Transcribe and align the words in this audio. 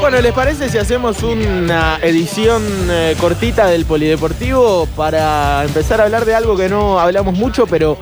Bueno, 0.00 0.20
¿les 0.22 0.32
parece 0.32 0.68
si 0.70 0.78
hacemos 0.78 1.22
una 1.22 1.98
edición 2.02 2.62
eh, 2.90 3.14
cortita 3.20 3.66
del 3.66 3.84
Polideportivo 3.84 4.86
para 4.96 5.62
empezar 5.64 6.00
a 6.00 6.04
hablar 6.04 6.24
de 6.24 6.34
algo 6.34 6.56
que 6.56 6.68
no 6.68 6.98
hablamos 6.98 7.34
mucho, 7.34 7.66
pero 7.66 7.98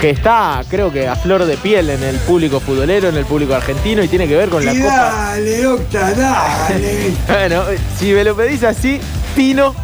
que 0.00 0.10
está, 0.10 0.62
creo 0.70 0.92
que, 0.92 1.08
a 1.08 1.16
flor 1.16 1.44
de 1.44 1.56
piel 1.56 1.90
en 1.90 2.02
el 2.04 2.16
público 2.18 2.60
futbolero, 2.60 3.08
en 3.08 3.16
el 3.16 3.24
público 3.26 3.54
argentino 3.54 4.02
y 4.02 4.08
tiene 4.08 4.28
que 4.28 4.36
ver 4.36 4.48
con 4.48 4.64
la 4.64 4.72
Y 4.74 4.80
Copa? 4.80 4.94
Dale, 4.96 5.66
Octa, 5.66 6.10
dale. 6.12 7.12
Bueno, 7.28 7.62
si 7.98 8.12
me 8.12 8.22
lo 8.24 8.34
pedís 8.36 8.62
así, 8.62 9.00
Tino, 9.34 9.74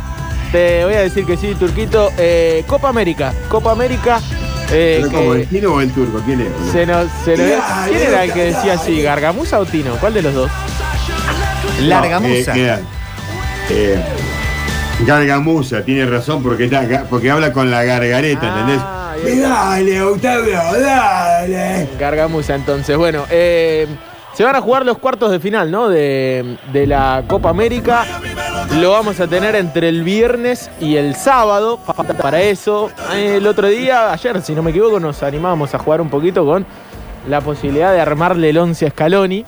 te 0.53 0.85
voy 0.85 0.95
a 0.95 1.01
decir 1.01 1.27
que 1.27 1.37
sí, 1.37 1.55
Turquito. 1.59 2.11
Eh, 2.17 2.65
Copa 2.67 2.89
América, 2.89 3.35
Copa 3.49 3.73
América. 3.73 4.21
eh, 4.71 5.01
¿Pero 5.03 5.13
como 5.19 5.33
que 5.33 5.41
el 5.43 5.49
chino 5.51 5.75
o 5.75 5.81
el 5.81 5.91
turco? 5.91 6.21
¿Quién 6.25 6.41
es? 6.43 6.73
se 6.73 6.87
nos, 6.87 7.07
se 7.25 7.37
nos- 7.37 7.49
Dale, 7.51 7.91
¿Quién 7.93 8.03
era 8.09 8.25
el 8.25 8.33
que 8.33 8.39
dale. 8.45 8.55
decía 8.55 8.73
así, 8.75 9.03
Gargamusa 9.03 9.59
o 9.59 9.67
Tino? 9.67 9.97
¿Cuál 9.97 10.15
de 10.15 10.23
los 10.23 10.33
dos? 10.35 10.51
Larga 11.81 12.21
No, 12.21 12.27
eh, 12.29 12.79
eh, 13.71 14.03
Gargamusa, 15.07 15.83
tiene 15.83 16.05
razón 16.07 16.43
porque, 16.43 16.65
está, 16.65 17.05
porque 17.09 17.31
habla 17.31 17.53
con 17.53 17.71
la 17.71 17.85
gargareta, 17.85 18.49
¿entendés? 18.49 18.81
Ah, 18.83 19.15
bien. 19.25 19.43
dale, 19.43 20.03
Octavio, 20.03 20.61
dale. 20.79 21.89
Gargamusa, 21.99 22.55
entonces. 22.55 22.97
Bueno, 22.99 23.25
eh, 23.31 23.87
se 24.35 24.45
van 24.45 24.57
a 24.57 24.61
jugar 24.61 24.85
los 24.85 24.99
cuartos 24.99 25.31
de 25.31 25.41
final, 25.41 25.71
¿no? 25.71 25.89
De, 25.89 26.59
de 26.73 26.87
la 26.87 27.25
Copa 27.27 27.49
América. 27.49 28.05
Lo 28.79 28.91
vamos 28.93 29.19
a 29.21 29.27
tener 29.27 29.55
entre 29.57 29.89
el 29.89 30.05
viernes 30.05 30.71
y 30.81 30.97
el 30.97 31.15
sábado. 31.15 31.79
Falta 31.79 32.15
para 32.15 32.43
eso. 32.43 32.91
Eh, 33.15 33.37
El 33.39 33.47
otro 33.47 33.69
día, 33.69 34.13
ayer, 34.13 34.43
si 34.43 34.55
no 34.55 34.63
me 34.63 34.71
equivoco, 34.71 35.01
nos 35.01 35.23
animábamos 35.23 35.75
a 35.75 35.79
jugar 35.79 36.01
un 36.03 36.11
poquito 36.11 36.45
con 36.45 36.67
la 37.29 37.41
posibilidad 37.41 37.93
de 37.93 38.01
armarle 38.01 38.51
el 38.51 38.59
11 38.59 38.87
a 38.87 38.91
Scaloni. 38.91 39.45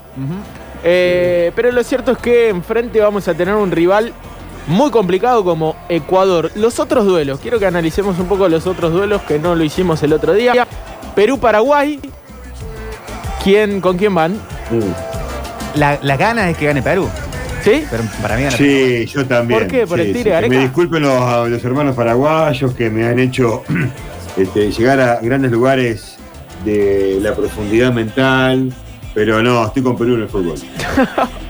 Eh, 0.84 1.52
pero 1.54 1.70
lo 1.72 1.82
cierto 1.84 2.12
es 2.12 2.18
que 2.18 2.48
enfrente 2.48 3.00
vamos 3.00 3.28
a 3.28 3.34
tener 3.34 3.54
un 3.54 3.70
rival 3.70 4.12
muy 4.66 4.90
complicado 4.90 5.44
como 5.44 5.76
Ecuador. 5.88 6.50
Los 6.54 6.78
otros 6.80 7.04
duelos, 7.04 7.40
quiero 7.40 7.58
que 7.58 7.66
analicemos 7.66 8.18
un 8.18 8.26
poco 8.26 8.48
los 8.48 8.66
otros 8.66 8.92
duelos 8.92 9.22
que 9.22 9.38
no 9.38 9.54
lo 9.54 9.64
hicimos 9.64 10.02
el 10.02 10.12
otro 10.12 10.32
día. 10.34 10.66
Perú-Paraguay. 11.14 12.00
¿Quién, 13.42 13.80
¿Con 13.80 13.96
quién 13.98 14.14
van? 14.14 14.38
La- 15.74 15.98
las 16.02 16.18
ganas 16.18 16.50
es 16.50 16.56
que 16.56 16.66
gane 16.66 16.82
Perú. 16.82 17.08
¿Sí? 17.64 17.84
Pero 17.90 18.02
para 18.20 18.36
mí 18.36 18.42
gana 18.44 18.56
Perú. 18.56 18.68
Sí, 18.70 19.06
yo 19.06 19.26
también. 19.26 19.60
¿Por 19.60 19.68
qué? 19.68 19.86
¿Por 19.86 19.98
sí, 20.00 20.10
el 20.10 20.16
sí. 20.16 20.22
Gareca? 20.24 20.54
Me 20.54 20.60
disculpen 20.62 21.02
los, 21.02 21.48
los 21.50 21.64
hermanos 21.64 21.96
paraguayos 21.96 22.74
que 22.74 22.90
me 22.90 23.04
han 23.06 23.18
hecho 23.18 23.62
este, 24.36 24.70
llegar 24.70 25.00
a 25.00 25.20
grandes 25.20 25.50
lugares 25.50 26.16
de 26.64 27.18
la 27.20 27.34
profundidad 27.34 27.92
mental, 27.92 28.72
pero 29.14 29.42
no, 29.42 29.64
estoy 29.66 29.82
con 29.82 29.96
Perú 29.96 30.14
en 30.14 30.22
el 30.22 30.28
fútbol. 30.28 30.54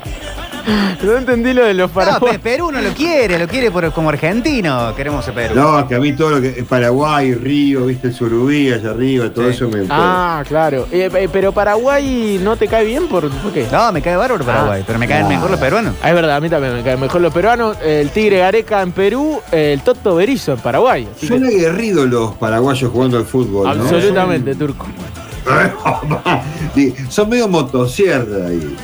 No 1.03 1.17
entendí 1.17 1.53
lo 1.53 1.65
de 1.65 1.75
los 1.75 1.89
No, 1.91 1.95
paraguayos. 1.95 2.37
Pe- 2.39 2.51
Perú 2.51 2.71
no 2.71 2.81
lo 2.81 2.91
quiere, 2.91 3.37
lo 3.37 3.49
quiere 3.49 3.73
por- 3.73 3.91
como 3.93 4.11
argentino. 4.11 4.95
Queremos 4.95 5.27
a 5.27 5.33
Perú. 5.33 5.57
No, 5.57 5.89
que 5.89 5.97
a 5.97 5.99
mí 5.99 6.13
todo 6.13 6.31
lo 6.31 6.41
que 6.41 6.51
es 6.61 6.65
Paraguay, 6.65 7.35
Río, 7.35 7.87
viste 7.87 8.07
el 8.07 8.15
Surubí 8.15 8.73
allá 8.73 8.91
arriba, 8.91 9.29
todo 9.31 9.47
Sí. 9.47 9.57
eso 9.57 9.69
me. 9.69 9.85
Ah, 9.91 10.45
claro. 10.47 10.87
Eh, 10.93 11.11
eh, 11.13 11.29
pero 11.33 11.51
Paraguay 11.51 12.39
no 12.41 12.55
te 12.55 12.69
cae 12.69 12.85
bien 12.85 13.09
por, 13.09 13.29
¿por 13.29 13.53
qué? 13.53 13.67
No, 13.73 13.91
me 13.91 14.01
cae 14.01 14.15
bárbaro 14.17 14.45
Paraguay, 14.45 14.85
pero 14.87 15.01
me 15.01 15.09
caen 15.09 15.27
Ah. 15.27 15.31
mejor 15.31 15.51
los 15.51 15.59
peruanos. 15.59 15.97
Ah, 16.01 16.11
es 16.11 16.15
verdad, 16.15 16.37
a 16.37 16.41
mí 16.41 16.49
también 16.49 16.75
me 16.75 16.83
cae 16.85 16.97
mejor 16.97 17.21
los 17.21 17.35
peruanos. 17.35 17.77
El 17.85 18.11
Tigre 18.11 18.39
Gareca 18.39 18.83
en 18.83 18.93
Perú, 18.93 19.41
el 19.51 19.81
Toto 19.81 20.15
Berizo 20.15 20.53
en 20.53 20.61
Paraguay. 20.61 21.09
Son 21.27 21.41
que- 21.43 21.49
aguerridos 21.49 22.07
los 22.09 22.35
paraguayos 22.37 22.89
jugando 22.93 23.17
al 23.19 23.25
fútbol, 23.25 23.65
¿no? 23.77 23.83
absolutamente, 23.83 24.55
turco. 24.55 24.87
Sí, 26.75 26.95
Son 27.11 27.29
medio 27.29 27.49
motosierra 27.49 28.47
ahí. 28.49 28.77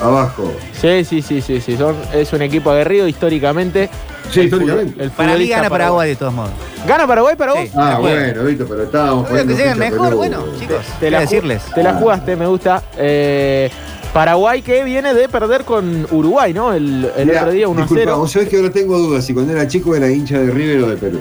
Abajo. 0.00 0.52
Sí, 0.80 1.04
sí, 1.04 1.22
sí, 1.22 1.40
sí, 1.40 1.60
sí. 1.60 1.76
Son, 1.76 1.94
es 2.12 2.32
un 2.32 2.42
equipo 2.42 2.70
aguerrido 2.70 3.06
históricamente. 3.06 3.88
Sí, 4.30 4.40
El 4.40 4.46
históricamente. 4.46 5.02
el 5.04 5.10
Para 5.10 5.36
mí 5.36 5.46
gana 5.48 5.68
Paraguay 5.70 6.10
de 6.10 6.16
todos 6.16 6.32
modos. 6.32 6.50
¿Gana 6.86 7.06
Paraguay 7.06 7.36
para 7.36 7.52
vos? 7.52 7.62
Sí. 7.64 7.70
Ah, 7.76 7.98
bueno, 8.00 8.42
Vito, 8.44 8.66
pero 8.68 8.82
estábamos 8.82 9.28
que 9.28 9.44
fecha 9.44 9.74
mejor, 9.76 10.06
Perú. 10.08 10.16
bueno, 10.16 10.44
chicos. 10.58 10.84
Te 10.98 11.06
Te 11.06 11.10
la, 11.12 11.20
decirles. 11.20 11.62
te 11.74 11.82
la 11.84 11.90
Ah. 11.90 11.94
jugaste, 12.00 12.34
me 12.34 12.46
gusta. 12.46 12.82
Eh, 12.96 13.70
Paraguay 14.12 14.60
que 14.62 14.82
viene 14.82 15.14
de 15.14 15.28
perder 15.28 15.64
con 15.64 16.06
Uruguay, 16.10 16.52
¿no? 16.52 16.72
El, 16.72 17.10
el 17.16 17.26
Mirá, 17.26 17.42
otro 17.42 17.52
día 17.52 17.68
1 17.68 17.78
a 17.78 17.82
disculpa, 17.82 18.02
0. 18.04 18.18
Vos 18.18 18.32
sabés 18.32 18.48
que 18.48 18.56
ahora 18.56 18.70
tengo 18.70 18.98
dudas 18.98 19.24
si 19.24 19.32
cuando 19.32 19.52
era 19.52 19.66
chico 19.68 19.94
era 19.94 20.10
hincha 20.10 20.38
de 20.38 20.50
River 20.50 20.82
o 20.82 20.88
de 20.90 20.96
Perú. 20.96 21.18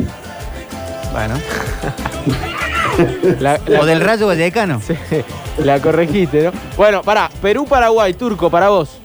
Bueno. 1.13 1.35
La, 3.39 3.59
la- 3.67 3.79
O 3.81 3.85
del 3.85 4.01
Rayo 4.01 4.27
Vallecano. 4.27 4.81
Sí, 4.81 4.93
la 5.59 5.79
corregiste, 5.79 6.43
¿no? 6.43 6.51
Bueno, 6.77 7.01
pará, 7.01 7.29
Perú-Paraguay, 7.41 8.13
turco, 8.13 8.49
para 8.49 8.69
vos. 8.69 8.97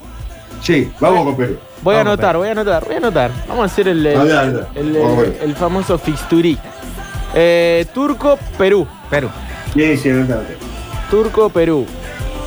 Sí, 0.63 0.91
vamos 1.01 1.25
con 1.25 1.37
Perú. 1.37 1.57
Voy 1.83 1.95
a 1.97 2.01
anotar, 2.01 2.37
voy 2.37 2.49
a 2.49 2.53
anotar, 2.53 2.85
voy 2.85 2.95
a 2.95 2.99
anotar. 2.99 3.31
Vamos 3.49 3.63
a 3.63 3.67
hacer 3.67 3.89
el, 3.89 4.05
el, 4.07 5.55
famoso 5.57 5.99
fixturí. 5.99 6.59
Eh, 7.35 7.85
turco, 7.93 8.39
Perú. 8.59 8.87
Perú. 9.11 9.29
Sí, 9.75 9.97
sí, 9.97 10.11
anotate. 10.11 10.57
Turco, 11.11 11.49
Perú. 11.51 11.87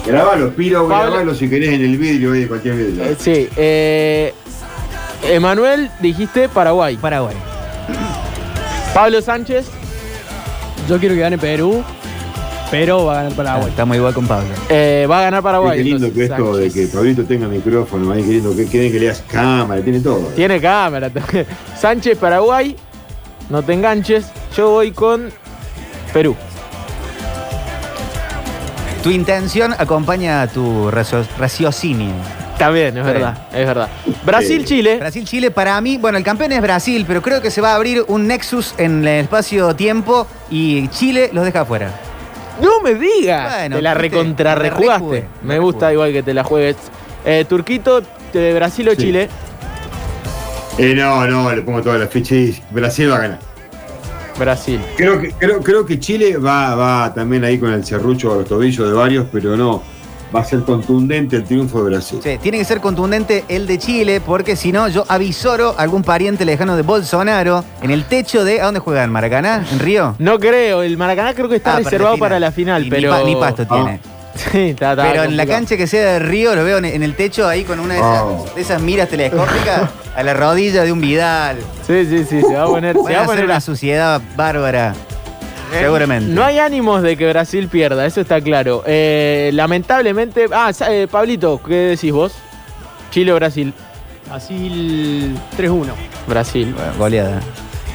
Grabalo, 0.05 0.49
Piro, 0.51 0.87
Pablo- 0.87 1.11
grabalo 1.11 1.35
si 1.35 1.49
querés 1.49 1.69
en 1.73 1.81
el 1.83 1.97
vidrio 1.97 2.31
de 2.31 2.47
cualquier 2.47 2.75
vidrio. 2.75 3.03
Eh, 3.05 3.15
sí. 3.17 3.47
Eh, 3.55 4.33
Emanuel, 5.23 5.89
dijiste 6.01 6.49
Paraguay. 6.49 6.97
Paraguay. 6.97 7.35
Pablo 8.93 9.21
Sánchez. 9.21 9.67
Yo 10.89 10.97
quiero 10.99 11.13
que 11.13 11.21
gane 11.21 11.37
Perú, 11.37 11.83
pero 12.71 13.05
va 13.05 13.11
a 13.11 13.15
ganar 13.23 13.31
Ah, 13.33 13.35
Paraguay. 13.37 13.69
Estamos 13.69 13.95
igual 13.97 14.13
con 14.13 14.27
Pablo. 14.27 14.47
eh, 14.69 15.05
va 15.09 15.19
a 15.19 15.21
ganar 15.23 15.43
Paraguay. 15.43 15.77
qué 15.77 15.83
lindo 15.83 16.11
que 16.11 16.23
esto 16.25 16.57
de 16.57 16.71
que 16.71 16.87
Pablito 16.87 17.23
tenga 17.25 17.47
micrófono 17.47 18.11
ahí, 18.11 18.23
qué 18.23 18.29
lindo 18.31 18.55
que 18.55 18.65
quieren 18.65 18.91
que 18.91 18.99
leas 18.99 19.23
cámara, 19.31 19.81
tiene 19.83 19.99
todo. 19.99 20.19
Tiene 20.35 20.59
cámara. 20.59 21.11
Sánchez, 21.79 22.17
Paraguay. 22.17 22.75
No 23.49 23.61
te 23.63 23.73
enganches. 23.73 24.25
Yo 24.57 24.71
voy 24.71 24.91
con 24.91 25.29
Perú. 26.11 26.35
Tu 29.03 29.11
intención 29.11 29.73
acompaña 29.77 30.41
a 30.41 30.47
tu 30.47 30.89
racio- 30.91 31.25
raciocinio. 31.37 32.13
También, 32.57 32.97
es 32.97 33.05
Sí. 33.05 33.11
verdad, 33.13 33.37
es 33.53 33.65
verdad. 33.65 33.89
Brasil-Chile. 34.25 34.97
Brasil-Chile, 34.97 35.49
para 35.51 35.79
mí, 35.79 35.97
bueno, 35.97 36.17
el 36.17 36.23
campeón 36.25 36.51
es 36.51 36.61
Brasil, 36.61 37.05
pero 37.07 37.21
creo 37.21 37.41
que 37.41 37.51
se 37.51 37.61
va 37.61 37.71
a 37.71 37.75
abrir 37.75 38.03
un 38.09 38.27
nexus 38.27 38.73
en 38.77 39.07
el 39.07 39.23
espacio-tiempo 39.23 40.27
y 40.51 40.87
Chile 40.89 41.29
los 41.33 41.43
deja 41.45 41.61
afuera. 41.61 41.91
No 42.61 42.81
me 42.81 42.95
digas. 42.95 43.55
Bueno, 43.55 43.75
te 43.77 43.81
la 43.81 43.93
viste, 43.93 44.09
recontra 44.09 44.55
me 44.55 44.61
rejugué, 44.63 44.87
gusta 45.59 45.79
rejugué. 45.87 45.93
igual 45.93 46.11
que 46.13 46.23
te 46.23 46.33
la 46.33 46.43
juegues. 46.43 46.75
Eh, 47.25 47.45
Turquito, 47.47 48.01
de 48.33 48.53
Brasil 48.53 48.87
o 48.89 48.91
Sí. 48.91 48.97
Chile. 48.97 49.29
Eh, 50.77 50.93
no, 50.95 51.25
no, 51.27 51.53
le 51.53 51.61
pongo 51.61 51.81
todas 51.81 51.99
las 51.99 52.09
fichas 52.09 52.31
y 52.37 52.61
Brasil 52.71 53.11
va 53.11 53.15
a 53.17 53.19
ganar. 53.19 53.39
Brasil. 54.37 54.79
Creo 54.95 55.19
que, 55.19 55.31
creo, 55.33 55.59
creo 55.61 55.85
que 55.85 55.99
Chile 55.99 56.37
va, 56.37 56.73
va 56.75 57.13
también 57.13 57.43
ahí 57.43 57.57
con 57.59 57.73
el 57.73 57.83
serrucho 57.83 58.31
a 58.31 58.35
los 58.37 58.45
tobillos 58.47 58.87
de 58.87 58.93
varios, 58.93 59.25
pero 59.31 59.57
no. 59.57 59.83
Va 60.35 60.41
a 60.41 60.45
ser 60.45 60.61
contundente 60.61 61.35
el 61.37 61.43
triunfo 61.43 61.83
de 61.83 61.89
Brasil. 61.89 62.19
Sí, 62.23 62.37
tiene 62.41 62.59
que 62.59 62.65
ser 62.65 62.81
contundente 62.81 63.43
el 63.47 63.65
de 63.65 63.79
Chile, 63.79 64.21
porque 64.21 64.55
si 64.55 64.71
no, 64.71 64.87
yo 64.87 65.03
avisoro 65.07 65.73
a 65.77 65.81
algún 65.81 66.03
pariente 66.03 66.45
lejano 66.45 66.75
de 66.75 66.83
Bolsonaro 66.83 67.63
en 67.81 67.89
el 67.91 68.03
techo 68.05 68.43
de. 68.43 68.61
¿A 68.61 68.65
dónde 68.65 68.79
juegan? 68.79 69.11
¿Maracaná? 69.11 69.65
¿En 69.71 69.79
Río? 69.79 70.15
No 70.19 70.37
creo, 70.37 70.83
el 70.83 70.97
Maracaná 70.97 71.33
creo 71.33 71.49
que 71.49 71.55
está 71.55 71.71
Ah, 71.71 71.73
para 71.77 71.83
reservado 71.85 72.15
la 72.15 72.19
para 72.19 72.35
final. 72.35 72.41
la 72.41 72.51
final, 72.51 72.81
Y 72.81 72.85
ni 72.85 72.89
pero. 72.91 73.09
pa- 73.11 73.23
Ni, 73.23 73.35
pasto 73.35 73.65
tiene. 73.65 73.99
Sí, 74.35 74.57
está, 74.69 74.91
está 74.91 75.03
Pero 75.11 75.23
en 75.23 75.35
la 75.35 75.45
cancha 75.47 75.75
que 75.75 75.87
sea 75.87 76.13
de 76.13 76.19
Río 76.19 76.55
lo 76.55 76.63
veo 76.63 76.77
en, 76.77 76.85
en 76.85 77.03
el 77.03 77.15
techo 77.15 77.47
ahí 77.47 77.63
con 77.63 77.79
una 77.79 77.95
de 77.95 77.99
esas, 77.99 78.21
Oh. 78.21 78.45
de 78.55 78.61
esas 78.61 78.81
miras 78.81 79.09
telescópicas 79.09 79.89
a 80.15 80.23
la 80.23 80.33
rodilla 80.35 80.83
de 80.83 80.91
un 80.91 81.01
Vidal. 81.01 81.57
Sí, 81.85 82.05
sí, 82.05 82.23
sí, 82.23 82.41
se 82.41 82.53
va 82.55 82.63
a 82.63 82.67
poner. 82.67 82.95
se 82.95 83.01
va 83.01 83.09
a 83.09 83.11
a 83.11 83.15
hacer 83.15 83.25
poner 83.25 83.45
una 83.45 83.59
suciedad 83.59 84.21
bárbara. 84.37 84.93
Seguramente. 85.71 86.31
No 86.31 86.43
hay 86.43 86.59
ánimos 86.59 87.01
de 87.01 87.15
que 87.17 87.27
Brasil 87.29 87.67
pierda, 87.67 88.05
eso 88.05 88.21
está 88.21 88.41
claro. 88.41 88.83
Eh, 88.85 89.51
lamentablemente. 89.53 90.45
Ah, 90.51 90.71
eh, 90.89 91.07
Pablito, 91.09 91.61
¿qué 91.65 91.73
decís 91.75 92.11
vos? 92.11 92.33
Chile 93.11 93.31
o 93.31 93.35
Brasil. 93.35 93.73
Brasil 94.27 95.35
3-1. 95.57 95.87
Brasil. 96.27 96.73
Bueno, 96.75 96.91
goleada. 96.97 97.39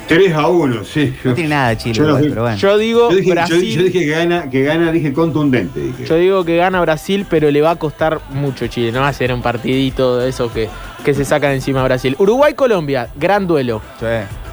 3 0.09 0.35
a 0.35 0.49
1, 0.49 0.85
sí. 0.85 1.15
No 1.25 1.33
tiene 1.33 1.51
nada 1.51 1.71
de 1.71 1.79
Chile, 1.79 1.95
Yo 1.95 2.05
igual, 2.09 2.23
vi. 2.23 2.29
pero 2.29 2.43
bueno. 2.43 2.57
Yo 2.59 2.77
digo 2.77 3.11
Yo 3.11 3.17
dije, 3.17 3.29
yo- 3.29 3.35
Brasil. 3.35 3.77
yo 3.77 3.83
dije 3.85 3.99
que 4.01 4.07
gana, 4.07 4.51
que 4.51 4.63
gana, 4.63 4.93
dije 4.93 5.13
contundente. 5.15 5.81
Dije. 5.81 6.05
Yo 6.05 6.17
digo 6.17 6.45
que 6.45 6.57
gana 6.57 6.81
Brasil, 6.83 7.25
pero 7.31 7.51
le 7.51 7.63
va 7.63 7.71
a 7.71 7.77
costar 7.77 8.21
mucho 8.31 8.67
Chile. 8.67 8.93
No 8.93 9.01
va 9.01 9.09
a 9.09 9.13
ser 9.15 9.33
un 9.33 9.41
partidito 9.41 10.19
de 10.19 10.29
eso 10.29 10.53
que 10.53 10.69
que 11.05 11.13
se 11.13 11.25
sacan 11.27 11.53
encima 11.53 11.81
a 11.83 11.85
Brasil. 11.85 12.17
Uruguay-Colombia, 12.19 13.09
gran 13.15 13.47
duelo. 13.47 13.83
Sí. 14.01 14.07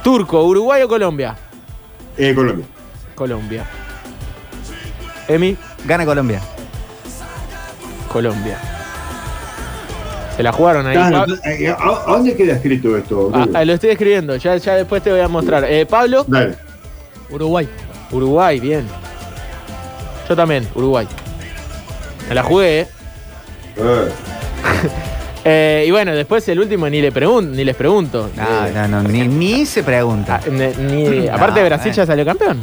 Turco, 0.04 0.42
Uruguay 0.44 0.82
o 0.82 0.88
Colombia. 0.88 1.34
Eh, 2.18 2.34
Colombia. 2.34 2.66
Colombia. 3.14 3.64
Emi, 5.28 5.56
Gana 5.84 6.04
Colombia. 6.04 6.40
Colombia. 8.12 8.58
Se 10.36 10.42
la 10.42 10.52
jugaron 10.52 10.86
ahí. 10.86 10.96
Ah, 10.96 11.26
eh, 11.44 11.68
¿A, 11.78 12.10
a 12.10 12.12
dónde 12.12 12.34
queda 12.34 12.54
escrito 12.54 12.96
esto? 12.96 13.30
Ah, 13.34 13.46
ah, 13.54 13.64
lo 13.64 13.74
estoy 13.74 13.90
escribiendo, 13.90 14.34
ya, 14.36 14.56
ya 14.56 14.74
después 14.76 15.02
te 15.02 15.10
voy 15.10 15.20
a 15.20 15.28
mostrar. 15.28 15.64
Eh, 15.64 15.86
Pablo, 15.86 16.24
Dale. 16.26 16.56
Uruguay. 17.30 17.68
Uruguay, 18.10 18.58
bien. 18.60 18.86
Yo 20.28 20.36
también, 20.36 20.66
Uruguay. 20.74 21.06
Me 22.28 22.34
la 22.34 22.42
jugué, 22.42 22.80
¿eh? 22.80 22.86
Eh, 23.76 24.08
Eh, 25.44 25.84
y 25.88 25.90
bueno, 25.90 26.14
después 26.14 26.46
el 26.50 26.60
último 26.60 26.88
ni, 26.88 27.00
le 27.02 27.12
pregun- 27.12 27.50
ni 27.50 27.64
les 27.64 27.74
pregunto. 27.74 28.30
No, 28.36 28.64
Eh, 28.64 28.70
no, 28.72 28.86
no, 28.86 29.02
ni, 29.02 29.26
ni 29.26 29.66
se 29.66 29.82
pregunta. 29.82 30.36
ah, 30.40 30.48
ni- 30.48 30.68
ni- 30.84 31.26
No, 31.26 31.34
aparte 31.34 31.64
Brasil 31.64 31.90
eh. 31.90 31.94
ya 31.96 32.06
salió 32.06 32.24
campeón. 32.24 32.60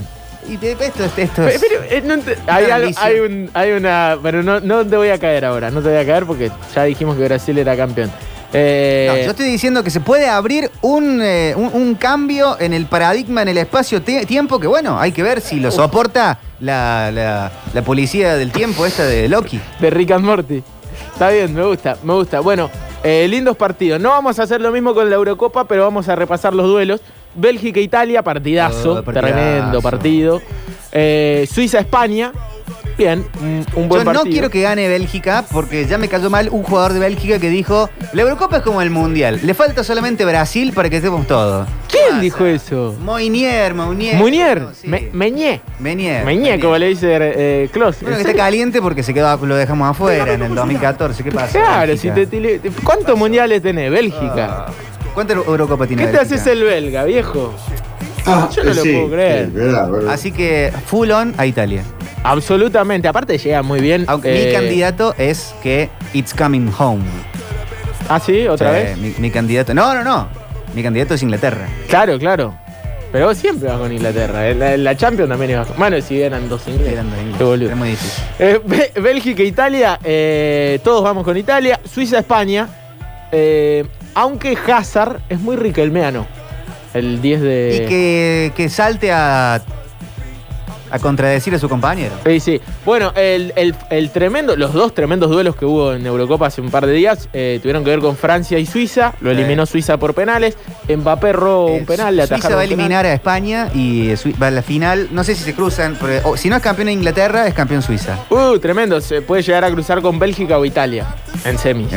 Y 0.50 0.58
de- 0.58 0.72
esto, 0.72 1.04
esto 1.18 1.48
es. 1.48 1.60
pero, 1.62 1.84
eh, 1.90 2.02
no 2.04 2.16
ent- 2.16 2.36
hay, 2.48 2.66
algo- 2.66 2.68
Grandísimo. 2.68 3.06
hay, 3.06 3.20
un- 3.20 3.50
hay 3.54 3.72
una. 3.72 4.18
Pero 4.22 4.44
no, 4.44 4.60
no 4.60 4.86
te 4.86 4.98
voy 4.98 5.10
a 5.10 5.18
caer 5.20 5.46
ahora, 5.46 5.70
no 5.72 5.82
te 5.82 5.90
voy 5.90 5.98
a 5.98 6.06
caer 6.06 6.26
porque 6.26 6.52
ya 6.76 6.84
dijimos 6.84 7.16
que 7.18 7.24
Brasil 7.26 7.58
era 7.58 7.78
campeón. 7.78 8.12
Eh, 8.52 9.06
No, 9.08 9.16
yo 9.26 9.30
estoy 9.30 9.46
diciendo 9.46 9.84
que 9.84 9.92
se 9.92 10.00
puede 10.00 10.28
abrir 10.28 10.72
un, 10.82 11.20
eh, 11.22 11.54
un- 11.56 11.70
un 11.72 11.94
cambio 11.94 12.58
en 12.60 12.74
el 12.74 12.88
paradigma, 12.88 13.44
en 13.44 13.50
el 13.50 13.60
espacio-tiempo, 13.60 14.60
que 14.60 14.66
bueno, 14.66 15.00
hay 15.00 15.12
que 15.12 15.22
ver 15.22 15.40
si 15.42 15.60
lo 15.60 15.70
soporta 15.70 16.40
la, 16.60 17.12
la- 17.14 17.52
la 17.74 17.82
policía 17.84 18.36
del 18.38 18.52
tiempo 18.52 18.88
esta 18.88 19.06
de 19.06 19.30
Loki. 19.30 19.62
De 19.80 19.90
Rick 19.92 20.12
and 20.12 20.26
Morty. 20.26 20.64
Está 21.14 21.30
bien, 21.30 21.54
me 21.54 21.64
gusta, 21.64 21.98
me 22.04 22.14
gusta. 22.14 22.40
Bueno, 22.40 22.72
eh, 23.04 23.28
lindos 23.30 23.56
partidos. 23.56 24.02
No 24.02 24.10
vamos 24.10 24.40
a 24.40 24.44
hacer 24.44 24.60
lo 24.62 24.72
mismo 24.72 24.96
con 24.96 25.08
la 25.10 25.16
Eurocopa, 25.16 25.66
pero 25.66 25.84
vamos 25.84 26.10
a 26.10 26.16
repasar 26.16 26.54
los 26.56 26.66
duelos. 26.68 27.02
Bélgica-Italia, 27.36 28.22
partidazo, 28.24 28.94
Oh, 29.00 29.04
partidazo. 29.04 29.34
tremendo 29.34 29.82
partido. 29.82 30.42
Eh, 30.92 31.48
Suiza-España, 31.52 32.32
bien, 32.98 33.24
un, 33.42 33.66
un 33.76 33.88
buen 33.88 34.02
Yo 34.02 34.06
partido. 34.06 34.26
no 34.26 34.32
quiero 34.32 34.50
que 34.50 34.62
gane 34.62 34.88
Bélgica 34.88 35.46
porque 35.52 35.86
ya 35.86 35.98
me 36.00 36.08
cayó 36.08 36.30
mal 36.32 36.50
un 36.52 36.64
jugador 36.64 36.94
de 36.94 37.00
Bélgica 37.00 37.38
que 37.40 37.50
dijo, 37.50 37.90
la 38.14 38.24
Eurocopa 38.24 38.58
es 38.58 38.64
como 38.64 38.82
el 38.82 38.90
Mundial, 38.90 39.40
le 39.44 39.54
falta 39.54 39.84
solamente 39.84 40.26
Brasil 40.26 40.74
para 40.74 40.90
que 40.90 40.98
estemos 40.98 41.28
todos. 41.28 41.68
¿Quién 41.88 42.22
dijo 42.22 42.44
eso? 42.46 42.96
Moinier, 43.00 43.74
Mounier. 43.76 44.16
Munier, 44.16 44.68
Sí. 44.74 44.88
Me- 44.88 45.10
Meñé. 45.14 45.62
Meñé, 45.80 46.60
como 46.60 46.78
le 46.78 46.88
dice 46.88 47.18
eh, 47.20 47.70
Klaus. 47.72 47.98
Bueno, 48.02 48.18
¿En 48.18 48.24
que 48.24 48.32
está 48.32 48.44
caliente 48.44 48.82
porque 48.82 49.04
se 49.04 49.14
quedó, 49.14 49.38
lo 49.46 49.56
dejamos 49.56 49.90
afuera 49.92 50.34
en 50.34 50.42
el 50.42 50.56
2014. 50.56 51.24
¿Qué 51.24 51.32
pasa? 51.32 51.52
Claro, 51.52 51.96
si 51.98 52.10
Bélgica? 52.10 52.16
te, 52.16 52.28
tile- 52.28 52.72
¿cuántos 52.84 53.18
mundiales 53.18 53.62
tenés? 53.62 53.92
Bélgica. 53.92 54.66
¿Cuánta 55.20 55.34
Eurocopa 55.34 55.86
tiene 55.86 56.06
¿Qué 56.06 56.12
te 56.14 56.18
haces 56.20 56.48
el 56.48 56.64
belga, 56.64 57.04
viejo? 57.04 57.54
Ah, 58.26 58.48
Yo 58.56 58.64
no 58.64 58.74
lo 58.74 58.82
puedo 58.82 59.10
creer. 59.12 59.48
sí, 59.48 59.52
verdad, 59.54 59.92
verdad. 59.92 60.14
Así 60.14 60.32
que 60.32 60.72
full 60.86 61.12
on 61.12 61.34
a 61.38 61.46
Italia. 61.46 61.84
Absolutamente. 62.24 63.06
Aparte 63.06 63.38
llega 63.38 63.62
muy 63.62 63.82
bien. 63.82 64.06
Aunque 64.08 64.32
eh, 64.44 64.46
mi 64.48 64.54
candidato 64.54 65.14
es 65.18 65.54
que 65.62 65.90
it's 66.14 66.34
coming 66.34 66.72
home. 66.78 67.04
Ah, 68.08 68.22
sí, 68.22 68.48
otra 68.48 68.72
vez. 68.72 68.98
Mi, 68.98 69.14
mi 69.18 69.30
candidato. 69.30 69.74
No, 69.74 69.94
no, 69.94 70.06
no. 70.06 70.30
Mi 70.74 70.82
candidato 70.84 71.16
es 71.16 71.22
Inglaterra. 71.22 71.68
Claro, 71.90 72.18
claro. 72.18 72.56
Pero 73.12 73.26
vos 73.28 73.38
siempre 73.38 73.68
vas 73.68 73.78
con 73.78 73.92
Inglaterra. 73.92 74.48
En 74.48 74.58
la, 74.60 74.78
la 74.78 74.96
Champions 74.96 75.28
también 75.30 75.52
ibas 75.52 75.68
con. 75.68 75.76
Bueno, 75.76 76.00
si 76.00 76.22
eran 76.22 76.48
dos 76.48 76.66
ingleses. 76.66 76.94
Eran 76.94 77.10
Qué 77.10 77.22
Inglaterra. 77.24 77.46
boludo. 77.46 77.70
Es 77.72 77.76
muy 77.76 77.90
difícil. 77.90 78.24
Eh, 78.40 78.62
Bé- 78.64 78.92
Bélgica, 79.02 79.44
Italia, 79.44 80.00
eh, 80.02 80.80
todos 80.82 81.04
vamos 81.04 81.26
con 81.26 81.36
Italia. 81.36 81.78
Suiza, 81.94 82.20
España. 82.20 82.70
Eh, 83.34 83.84
aunque 84.16 84.58
Hazard 84.68 85.20
es 85.30 85.40
muy 85.40 85.56
riquelmeano. 85.56 86.26
El 86.94 87.22
10 87.22 87.42
de. 87.42 87.82
Y 87.84 87.88
que, 87.88 88.52
que 88.56 88.68
salte 88.70 89.12
a, 89.12 89.62
a 90.92 90.98
contradecir 91.00 91.54
a 91.54 91.60
su 91.60 91.70
compañero. 91.70 92.16
Sí, 92.26 92.40
sí. 92.40 92.60
Bueno, 92.84 93.12
el, 93.16 93.54
el- 93.56 93.76
el 93.92 94.10
tremendo, 94.10 94.56
los 94.56 94.74
dos 94.74 94.96
tremendos 94.96 95.30
duelos 95.30 95.56
que 95.56 95.66
hubo 95.66 95.94
en 95.94 96.04
Eurocopa 96.08 96.48
hace 96.48 96.62
un 96.62 96.72
par 96.72 96.88
de 96.88 96.94
días 96.94 97.30
eh, 97.32 97.60
tuvieron 97.62 97.84
que 97.84 97.92
ver 97.92 98.00
con 98.00 98.16
Francia 98.18 98.58
y 98.58 98.66
Suiza. 98.66 99.14
Lo 99.22 99.30
eliminó 99.30 99.68
Suiza 99.68 99.98
por 99.98 100.16
penales. 100.16 100.58
Mbappé 100.88 101.32
robó 101.32 101.68
un 101.68 101.82
Eh, 101.82 101.86
penal, 101.86 102.16
le 102.16 102.26
Suiza 102.26 102.50
va 102.50 102.56
a 102.56 102.58
un 102.58 102.64
eliminar 102.64 103.06
a 103.06 103.14
España 103.14 103.70
y 103.76 104.16
Sui- 104.18 104.34
va 104.42 104.48
a 104.48 104.52
la 104.52 104.64
final. 104.64 105.10
No 105.12 105.24
sé 105.24 105.36
si 105.36 105.44
se 105.44 105.54
cruzan. 105.54 105.96
porque- 106.00 106.22
o 106.24 106.36
si 106.38 106.50
no 106.50 106.56
es 106.56 106.64
campeón 106.64 106.88
de 106.88 106.94
Inglaterra, 106.94 107.46
es 107.48 107.54
campeón 107.54 107.84
Suiza. 107.84 108.18
Uh, 108.32 108.58
tremendo. 108.58 109.00
Se 109.00 109.22
puede 109.22 109.44
llegar 109.44 109.64
a 109.66 109.70
cruzar 109.70 110.02
con 110.02 110.18
Bélgica 110.18 110.58
o 110.58 110.66
Italia 110.66 111.06
en 111.46 111.60
semis. 111.60 111.88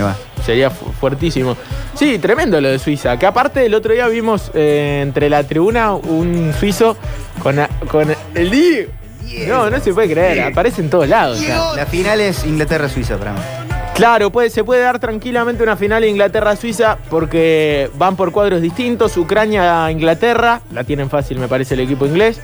Sería 0.45 0.71
fu- 0.71 0.91
fuertísimo. 0.93 1.57
Sí, 1.95 2.19
tremendo 2.19 2.61
lo 2.61 2.69
de 2.69 2.79
Suiza. 2.79 3.17
Que 3.19 3.27
aparte 3.27 3.65
el 3.67 3.75
otro 3.75 3.93
día 3.93 4.09
vimos 4.09 4.51
eh, 4.55 5.01
entre 5.03 5.29
la 5.31 5.45
tribuna 5.45 5.95
un 5.95 6.53
suizo 6.59 6.97
con, 7.43 7.59
a- 7.59 7.69
con 7.89 8.15
el 8.35 8.51
Diego. 8.51 8.91
No, 9.49 9.71
no 9.71 9.81
se 9.81 9.95
puede 9.95 10.11
creer. 10.13 10.41
Aparece 10.43 10.83
en 10.83 10.91
todos 10.91 11.09
lados. 11.09 11.41
ya. 11.41 11.75
La 11.77 11.87
final 11.87 12.21
es 12.21 12.45
Inglaterra-Suiza 12.45 13.17
para 13.17 13.33
mí. 13.33 13.41
Claro, 13.95 14.31
puede, 14.31 14.51
se 14.51 14.65
puede 14.65 14.83
dar 14.83 14.99
tranquilamente 14.99 15.63
una 15.63 15.77
final 15.77 16.05
Inglaterra-Suiza 16.05 16.99
porque 17.11 17.91
van 17.95 18.17
por 18.17 18.33
cuadros 18.33 18.61
distintos. 18.61 19.17
Ucrania-Inglaterra, 19.17 20.61
la 20.73 20.85
tienen 20.85 21.09
fácil, 21.09 21.39
me 21.39 21.49
parece, 21.49 21.75
el 21.75 21.81
equipo 21.81 22.07
inglés. 22.07 22.41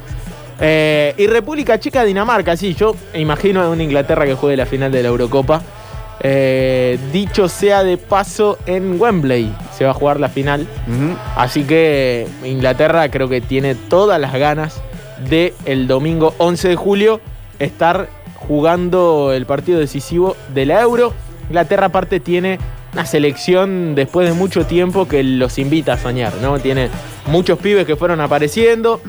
Eh, 0.60 1.14
y 1.16 1.26
República 1.26 1.78
Checa-Dinamarca, 1.78 2.56
sí, 2.56 2.74
yo 2.74 2.94
imagino 3.14 3.60
a 3.62 3.68
una 3.68 3.82
Inglaterra 3.82 4.24
que 4.26 4.34
juegue 4.34 4.56
la 4.56 4.66
final 4.66 4.90
de 4.90 5.02
la 5.02 5.08
Eurocopa. 5.08 5.62
Eh, 6.20 6.98
dicho 7.12 7.48
sea 7.48 7.84
de 7.84 7.96
paso, 7.96 8.58
en 8.66 9.00
Wembley 9.00 9.54
se 9.76 9.84
va 9.84 9.90
a 9.90 9.94
jugar 9.94 10.18
la 10.20 10.28
final. 10.28 10.66
Así 11.36 11.64
que 11.64 12.26
Inglaterra 12.44 13.10
creo 13.10 13.28
que 13.28 13.40
tiene 13.40 13.74
todas 13.74 14.20
las 14.20 14.32
ganas 14.34 14.82
de 15.28 15.54
el 15.64 15.86
domingo 15.86 16.34
11 16.38 16.68
de 16.68 16.76
julio 16.76 17.20
estar 17.58 18.08
jugando 18.34 19.32
el 19.32 19.46
partido 19.46 19.78
decisivo 19.78 20.36
de 20.54 20.66
la 20.66 20.80
Euro. 20.80 21.12
Inglaterra 21.48 21.86
aparte 21.86 22.20
tiene 22.20 22.58
una 22.92 23.04
selección 23.04 23.94
después 23.94 24.28
de 24.28 24.34
mucho 24.34 24.66
tiempo 24.66 25.06
que 25.06 25.22
los 25.22 25.58
invita 25.58 25.94
a 25.94 25.98
soñar, 25.98 26.34
¿no? 26.40 26.58
Tiene 26.58 26.88
muchos 27.26 27.58
pibes 27.58 27.86
que 27.86 27.96
fueron 27.96 28.20
apareciendo. 28.20 29.00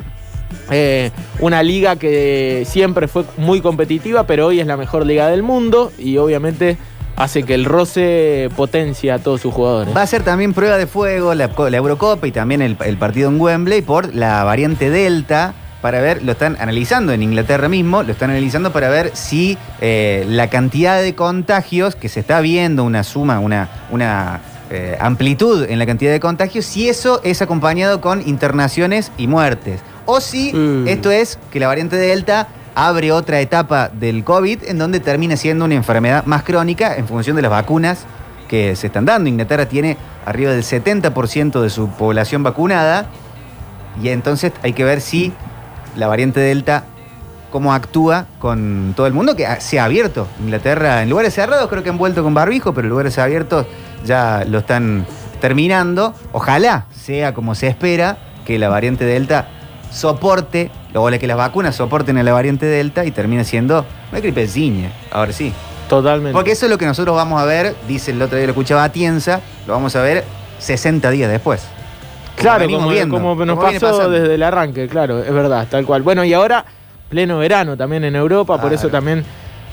Eh, 0.71 1.11
una 1.39 1.63
liga 1.63 1.95
que 1.95 2.63
siempre 2.67 3.07
fue 3.07 3.23
muy 3.37 3.61
competitiva, 3.61 4.25
pero 4.25 4.47
hoy 4.47 4.59
es 4.59 4.67
la 4.67 4.77
mejor 4.77 5.05
liga 5.05 5.27
del 5.27 5.43
mundo 5.43 5.91
y 5.97 6.17
obviamente 6.17 6.77
hace 7.19 7.43
que 7.43 7.53
el 7.53 7.65
roce 7.65 8.49
potencie 8.55 9.11
a 9.11 9.19
todos 9.19 9.41
sus 9.41 9.53
jugadores. 9.53 9.95
Va 9.95 10.01
a 10.01 10.07
ser 10.07 10.23
también 10.23 10.53
prueba 10.53 10.77
de 10.77 10.87
fuego 10.87 11.35
la, 11.35 11.47
la 11.69 11.77
Eurocopa 11.77 12.25
y 12.27 12.31
también 12.31 12.61
el, 12.61 12.77
el 12.83 12.97
partido 12.97 13.29
en 13.29 13.39
Wembley 13.39 13.81
por 13.81 14.15
la 14.15 14.43
variante 14.43 14.89
Delta. 14.89 15.53
Para 15.81 16.01
ver, 16.01 16.23
lo 16.23 16.33
están 16.33 16.57
analizando 16.59 17.13
en 17.13 17.23
Inglaterra 17.23 17.69
mismo, 17.69 18.03
lo 18.03 18.11
están 18.11 18.31
analizando 18.31 18.71
para 18.73 18.89
ver 18.89 19.11
si 19.13 19.57
eh, 19.79 20.25
la 20.27 20.49
cantidad 20.49 21.01
de 21.01 21.15
contagios 21.15 21.95
que 21.95 22.09
se 22.09 22.19
está 22.19 22.41
viendo, 22.41 22.83
una 22.83 23.03
suma, 23.03 23.39
una, 23.39 23.69
una 23.89 24.41
eh, 24.71 24.97
amplitud 24.99 25.65
en 25.69 25.79
la 25.79 25.85
cantidad 25.85 26.11
de 26.11 26.19
contagios, 26.19 26.65
si 26.65 26.89
eso 26.89 27.21
es 27.23 27.41
acompañado 27.41 28.01
con 28.01 28.27
internaciones 28.27 29.11
y 29.17 29.27
muertes. 29.27 29.79
O 30.05 30.19
si 30.21 30.51
Mm. 30.51 30.87
esto 30.87 31.11
es 31.11 31.37
que 31.51 31.59
la 31.59 31.67
variante 31.67 31.95
Delta 31.95 32.47
abre 32.87 33.11
otra 33.11 33.41
etapa 33.41 33.89
del 33.89 34.23
COVID 34.23 34.63
en 34.63 34.77
donde 34.77 35.01
termina 35.01 35.35
siendo 35.35 35.65
una 35.65 35.75
enfermedad 35.75 36.23
más 36.23 36.43
crónica 36.43 36.95
en 36.95 37.09
función 37.09 37.35
de 37.35 37.41
las 37.41 37.51
vacunas 37.51 38.05
que 38.47 38.73
se 38.77 38.87
están 38.87 39.03
dando. 39.03 39.29
Inglaterra 39.29 39.65
tiene 39.65 39.97
arriba 40.25 40.51
del 40.51 40.63
70% 40.63 41.59
de 41.59 41.69
su 41.69 41.89
población 41.89 42.41
vacunada 42.41 43.07
y 44.01 44.07
entonces 44.07 44.53
hay 44.63 44.71
que 44.71 44.85
ver 44.85 45.01
si 45.01 45.33
la 45.97 46.07
variante 46.07 46.39
Delta 46.39 46.85
cómo 47.51 47.73
actúa 47.73 48.27
con 48.39 48.93
todo 48.95 49.07
el 49.07 49.13
mundo, 49.13 49.35
que 49.35 49.45
se 49.59 49.77
ha 49.77 49.83
abierto. 49.83 50.27
Inglaterra, 50.39 51.03
en 51.03 51.09
lugares 51.09 51.33
cerrados 51.33 51.67
creo 51.67 51.83
que 51.83 51.89
han 51.89 51.97
vuelto 51.97 52.23
con 52.23 52.33
barbijo, 52.33 52.73
pero 52.73 52.85
en 52.85 52.91
lugares 52.91 53.17
abiertos 53.17 53.65
ya 54.05 54.45
lo 54.47 54.59
están 54.59 55.05
terminando. 55.41 56.13
Ojalá 56.31 56.85
sea 56.91 57.33
como 57.33 57.55
se 57.55 57.67
espera, 57.67 58.19
que 58.45 58.57
la 58.57 58.69
variante 58.69 59.03
Delta 59.03 59.49
soporte, 59.91 60.71
o 60.93 61.07
que 61.07 61.27
las 61.27 61.37
vacunas 61.37 61.75
soporten 61.75 62.17
a 62.17 62.23
la 62.23 62.33
variante 62.33 62.65
Delta 62.65 63.05
y 63.05 63.11
termine 63.11 63.43
siendo 63.43 63.85
una 64.11 64.21
gripecina. 64.21 64.91
Ahora 65.11 65.31
sí. 65.31 65.53
Totalmente. 65.87 66.33
Porque 66.33 66.51
eso 66.51 66.65
es 66.65 66.71
lo 66.71 66.77
que 66.77 66.85
nosotros 66.85 67.15
vamos 67.15 67.41
a 67.41 67.45
ver, 67.45 67.75
dice 67.87 68.11
el 68.11 68.21
otro 68.21 68.37
día 68.37 68.45
lo 68.45 68.51
escuchaba 68.51 68.83
Atienza, 68.83 69.41
lo 69.65 69.73
vamos 69.73 69.95
a 69.95 70.01
ver 70.01 70.23
60 70.59 71.09
días 71.09 71.31
después. 71.31 71.65
Claro, 72.35 72.59
venimos 72.59 72.83
como, 72.83 72.93
viendo, 72.93 73.15
como 73.15 73.45
nos 73.45 73.57
como 73.57 73.79
pasó 73.79 74.09
desde 74.09 74.35
el 74.35 74.43
arranque, 74.43 74.87
claro, 74.87 75.19
es 75.23 75.33
verdad, 75.33 75.67
tal 75.69 75.85
cual. 75.85 76.03
Bueno, 76.03 76.23
y 76.23 76.33
ahora, 76.33 76.63
pleno 77.09 77.39
verano 77.39 77.75
también 77.75 78.03
en 78.03 78.15
Europa, 78.15 78.61
por 78.61 78.71
eso 78.71 78.89
también 78.89 79.25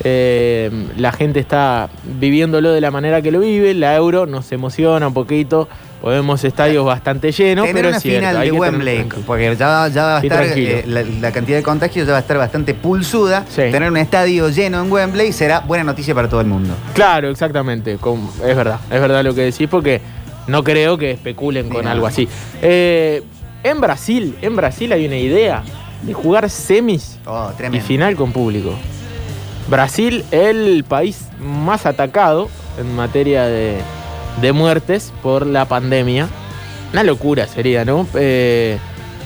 eh, 0.05 0.71
la 0.97 1.13
gente 1.13 1.41
está 1.41 1.89
viviéndolo 2.05 2.73
de 2.73 2.81
la 2.81 2.91
manera 2.91 3.23
que 3.23 3.31
lo 3.31 3.41
vive. 3.41 3.75
La 3.75 3.95
Euro 3.97 4.27
nos 4.27 4.51
emociona 4.53 5.09
un 5.09 5.15
poquito, 5.15 5.69
podemos 6.03 6.45
estadios 6.45 6.85
bastante 6.85 7.33
llenos, 7.33 7.65
Tener 7.67 7.75
pero 7.77 7.89
una 7.89 7.97
es 7.97 8.03
cierto, 8.03 8.29
final 8.29 8.45
de 8.45 8.53
Wembley, 8.53 9.05
porque 9.27 9.57
ya, 9.57 9.67
va- 9.69 9.89
ya 9.89 10.03
va 10.05 10.19
a 10.19 10.21
estar, 10.23 10.45
eh, 10.57 10.85
la, 10.87 11.03
la 11.03 11.33
cantidad 11.33 11.57
de 11.57 11.63
contagios 11.63 12.07
ya 12.07 12.13
va 12.13 12.19
a 12.19 12.21
estar 12.21 12.37
bastante 12.39 12.75
pulsuda. 12.75 13.45
Sí. 13.49 13.63
Tener 13.71 13.91
un 13.91 13.97
estadio 13.97 14.49
lleno 14.51 14.83
en 14.83 14.91
Wembley 14.93 15.33
será 15.33 15.61
buena 15.61 15.85
noticia 15.85 16.15
para 16.15 16.29
todo 16.29 16.41
el 16.41 16.47
mundo. 16.47 16.75
Claro, 16.95 17.31
exactamente, 17.31 17.97
con- 17.97 18.29
es 18.45 18.57
verdad, 18.57 18.81
es 18.91 19.01
verdad 19.01 19.25
lo 19.25 19.35
que 19.35 19.43
decís, 19.43 19.69
porque 19.71 20.01
no 20.47 20.63
creo 20.63 20.97
que 20.99 21.13
especulen 21.13 21.69
con 21.69 21.79
Mira. 21.81 21.93
algo 21.93 22.07
así. 22.07 22.29
Eh, 22.63 23.23
en 23.65 23.81
Brasil, 23.81 24.37
en 24.43 24.55
Brasil 24.55 24.93
hay 24.93 25.07
una 25.07 25.17
idea 25.17 25.63
de 26.03 26.13
jugar 26.13 26.49
semis 26.51 27.19
Oh, 27.27 27.51
y 27.73 27.81
final 27.81 28.15
con 28.15 28.31
público. 28.31 28.75
Brasil, 29.69 30.25
el 30.31 30.85
país 30.85 31.29
más 31.41 31.87
atacado 31.87 32.49
en 32.79 32.95
materia 32.95 33.47
de, 33.47 33.79
de 34.41 34.53
muertes 34.53 35.13
por 35.23 35.47
la 35.47 35.65
pandemia. 35.65 36.29
Una 36.93 37.03
locura 37.03 37.47
sería, 37.47 37.85
¿no? 37.85 38.07
Eh, 38.15 38.79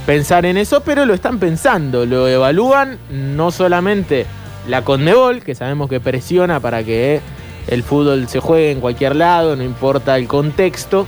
pensar 0.07 0.47
en 0.47 0.57
eso, 0.57 0.83
pero 0.83 1.05
lo 1.05 1.15
están 1.15 1.39
pensando, 1.39 2.07
lo 2.07 2.27
evalúan 2.27 2.99
no 3.11 3.51
solamente 3.51 4.27
la 4.67 4.83
Conmebol, 4.83 5.43
que 5.43 5.55
sabemos 5.55 5.89
que 5.89 6.01
presiona 6.01 6.61
para 6.61 6.83
que 6.83 7.21
el 7.69 7.83
fútbol 7.83 8.27
se 8.29 8.41
juegue 8.41 8.73
en 8.73 8.81
cualquier 8.81 9.17
lado, 9.17 9.57
no 9.57 9.63
importa 9.63 10.17
el 10.17 10.27
contexto, 10.27 11.07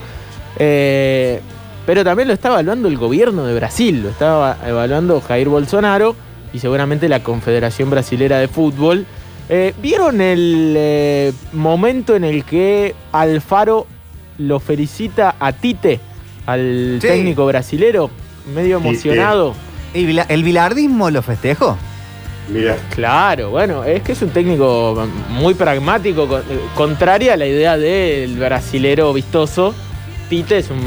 eh, 0.58 1.40
pero 1.86 2.04
también 2.04 2.28
lo 2.28 2.34
está 2.34 2.48
evaluando 2.48 2.88
el 2.88 2.96
gobierno 2.96 3.44
de 3.44 3.54
Brasil, 3.54 4.02
lo 4.02 4.10
está 4.10 4.58
evaluando 4.66 5.20
Jair 5.20 5.48
Bolsonaro 5.48 6.14
y 6.52 6.58
seguramente 6.58 7.08
la 7.08 7.22
Confederación 7.22 7.90
Brasilera 7.90 8.38
de 8.38 8.48
Fútbol. 8.48 9.06
Eh, 9.54 9.74
¿Vieron 9.82 10.22
el 10.22 10.72
eh, 10.78 11.32
momento 11.52 12.16
en 12.16 12.24
el 12.24 12.42
que 12.44 12.94
Alfaro 13.12 13.86
lo 14.38 14.58
felicita 14.60 15.36
a 15.38 15.52
Tite, 15.52 16.00
al 16.46 16.98
Sí. 17.02 17.06
técnico 17.06 17.44
brasilero? 17.44 18.08
Medio 18.54 18.78
Tite. 18.78 18.88
emocionado. 18.88 19.54
¿Y 19.92 20.06
Vila- 20.06 20.24
¿El 20.30 20.42
bilardismo 20.42 21.10
lo 21.10 21.20
festejó? 21.20 21.76
Mira, 22.48 22.78
Claro, 22.94 23.50
bueno, 23.50 23.84
es 23.84 24.00
que 24.02 24.12
es 24.12 24.22
un 24.22 24.30
técnico 24.30 25.06
muy 25.28 25.52
pragmático, 25.52 26.26
con- 26.26 26.40
eh, 26.40 26.58
contraria 26.74 27.34
a 27.34 27.36
la 27.36 27.46
idea 27.46 27.76
del 27.76 28.38
brasilero 28.38 29.12
vistoso. 29.12 29.74
Tite 30.30 30.56
es 30.58 30.70
un 30.70 30.80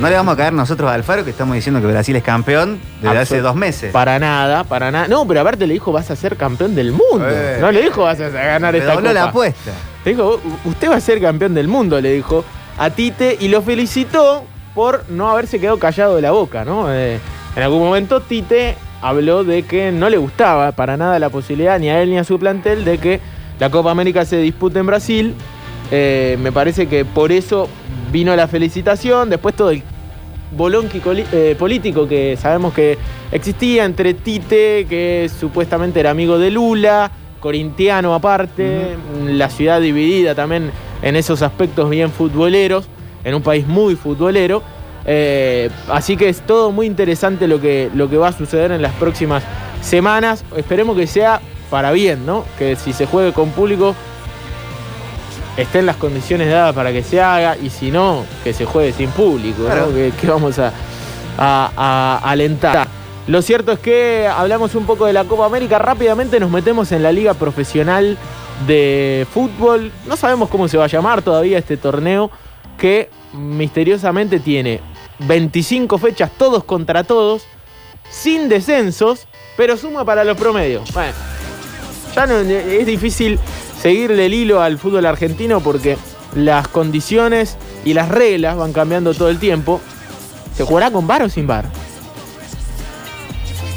No 0.00 0.08
le 0.08 0.16
vamos 0.16 0.34
a 0.34 0.36
caer 0.36 0.52
nosotros 0.52 0.90
a 0.90 0.94
Alfaro 0.94 1.22
que 1.24 1.30
estamos 1.30 1.54
diciendo 1.54 1.80
que 1.80 1.86
Brasil 1.86 2.16
es 2.16 2.22
campeón 2.24 2.80
desde 3.00 3.18
hace 3.18 3.40
dos 3.40 3.54
meses. 3.54 3.92
Para 3.92 4.18
nada, 4.18 4.64
para 4.64 4.90
nada. 4.90 5.06
No, 5.06 5.26
pero 5.28 5.40
aparte 5.42 5.66
le 5.66 5.74
dijo 5.74 5.92
vas 5.92 6.10
a 6.10 6.16
ser 6.16 6.36
campeón 6.36 6.74
del 6.74 6.90
mundo. 6.92 7.24
Eh. 7.28 7.58
no 7.60 7.70
le 7.70 7.82
dijo 7.82 8.02
vas 8.02 8.18
a 8.20 8.28
ganar 8.30 8.74
esta 8.74 8.94
copa. 8.94 9.12
la 9.12 9.24
apuesta. 9.24 9.70
Le 10.04 10.10
dijo, 10.12 10.40
"U- 10.64 10.68
usted 10.70 10.90
va 10.90 10.96
a 10.96 11.00
ser 11.00 11.20
campeón 11.20 11.54
del 11.54 11.68
mundo, 11.68 12.00
le 12.00 12.12
dijo 12.14 12.44
a 12.78 12.90
Tite 12.90 13.36
y 13.38 13.48
lo 13.48 13.62
felicitó 13.62 14.44
por 14.74 15.04
no 15.08 15.28
haberse 15.30 15.60
quedado 15.60 15.78
callado 15.78 16.16
de 16.16 16.22
la 16.22 16.32
boca, 16.32 16.64
¿no? 16.64 16.92
Eh, 16.92 17.20
en 17.54 17.62
algún 17.62 17.80
momento 17.80 18.20
Tite 18.22 18.74
habló 19.02 19.44
de 19.44 19.62
que 19.64 19.92
no 19.92 20.08
le 20.10 20.16
gustaba 20.16 20.72
para 20.72 20.96
nada 20.96 21.18
la 21.20 21.28
posibilidad, 21.28 21.78
ni 21.78 21.90
a 21.90 22.02
él 22.02 22.10
ni 22.10 22.18
a 22.18 22.24
su 22.24 22.38
plantel, 22.40 22.84
de 22.84 22.98
que 22.98 23.20
la 23.60 23.70
Copa 23.70 23.90
América 23.92 24.24
se 24.24 24.38
dispute 24.38 24.78
en 24.80 24.86
Brasil. 24.86 25.34
Eh, 25.92 26.38
me 26.42 26.50
parece 26.50 26.88
que 26.88 27.04
por 27.04 27.30
eso 27.30 27.68
vino 28.12 28.36
la 28.36 28.46
felicitación, 28.46 29.30
después 29.30 29.56
todo 29.56 29.70
el 29.70 29.82
coli- 31.02 31.24
eh, 31.32 31.56
político 31.58 32.06
que 32.06 32.36
sabemos 32.36 32.74
que 32.74 32.98
existía 33.32 33.84
entre 33.84 34.14
Tite, 34.14 34.86
que 34.88 35.30
supuestamente 35.40 35.98
era 36.00 36.10
amigo 36.10 36.38
de 36.38 36.50
Lula, 36.50 37.10
corintiano 37.40 38.14
aparte, 38.14 38.96
la 39.26 39.48
ciudad 39.48 39.80
dividida 39.80 40.34
también 40.34 40.70
en 41.02 41.16
esos 41.16 41.42
aspectos 41.42 41.90
bien 41.90 42.10
futboleros, 42.10 42.86
en 43.24 43.34
un 43.34 43.42
país 43.42 43.66
muy 43.66 43.96
futbolero. 43.96 44.62
Eh, 45.04 45.68
así 45.88 46.16
que 46.16 46.28
es 46.28 46.42
todo 46.42 46.70
muy 46.70 46.86
interesante 46.86 47.48
lo 47.48 47.60
que, 47.60 47.90
lo 47.94 48.08
que 48.08 48.16
va 48.16 48.28
a 48.28 48.32
suceder 48.32 48.70
en 48.70 48.82
las 48.82 48.92
próximas 48.92 49.42
semanas. 49.80 50.44
Esperemos 50.56 50.96
que 50.96 51.08
sea 51.08 51.40
para 51.70 51.90
bien, 51.90 52.24
¿no? 52.24 52.44
Que 52.58 52.76
si 52.76 52.92
se 52.92 53.06
juegue 53.06 53.32
con 53.32 53.50
público 53.50 53.96
estén 55.56 55.86
las 55.86 55.96
condiciones 55.96 56.50
dadas 56.50 56.74
para 56.74 56.92
que 56.92 57.02
se 57.02 57.20
haga 57.20 57.56
y 57.56 57.70
si 57.70 57.90
no, 57.90 58.24
que 58.42 58.52
se 58.52 58.64
juegue 58.64 58.92
sin 58.92 59.10
público, 59.10 59.62
¿no? 59.62 59.92
Que, 59.94 60.12
que 60.18 60.26
vamos 60.26 60.58
a, 60.58 60.72
a- 61.38 61.70
a 61.76 62.30
alentar. 62.30 62.88
Lo 63.26 63.40
cierto 63.42 63.72
es 63.72 63.78
que 63.78 64.26
hablamos 64.26 64.74
un 64.74 64.84
poco 64.84 65.06
de 65.06 65.12
la 65.12 65.24
Copa 65.24 65.46
América, 65.46 65.78
rápidamente 65.78 66.40
nos 66.40 66.50
metemos 66.50 66.90
en 66.92 67.02
la 67.02 67.12
Liga 67.12 67.34
Profesional 67.34 68.18
de 68.66 69.26
Fútbol. 69.32 69.92
No 70.06 70.16
sabemos 70.16 70.48
cómo 70.48 70.66
se 70.68 70.76
va 70.76 70.84
a 70.84 70.88
llamar 70.88 71.22
todavía 71.22 71.58
este 71.58 71.76
torneo 71.76 72.30
que 72.78 73.10
misteriosamente 73.32 74.40
tiene 74.40 74.80
25 75.20 75.98
fechas, 75.98 76.30
todos 76.36 76.64
contra 76.64 77.04
todos, 77.04 77.44
sin 78.10 78.48
descensos, 78.48 79.28
pero 79.56 79.76
suma 79.76 80.04
para 80.04 80.24
los 80.24 80.36
promedios. 80.36 80.92
Bueno, 80.92 81.12
ya 82.16 82.26
no, 82.26 82.34
es 82.38 82.86
difícil 82.86 83.38
seguirle 83.82 84.26
el 84.26 84.34
hilo 84.34 84.62
al 84.62 84.78
fútbol 84.78 85.06
argentino 85.06 85.60
porque 85.60 85.98
las 86.36 86.68
condiciones 86.68 87.56
y 87.84 87.94
las 87.94 88.08
reglas 88.08 88.56
van 88.56 88.72
cambiando 88.72 89.12
todo 89.12 89.28
el 89.28 89.38
tiempo. 89.38 89.80
¿Se 90.56 90.64
jugará 90.64 90.92
con 90.92 91.06
bar 91.06 91.22
o 91.24 91.28
sin 91.28 91.48
bar? 91.48 91.64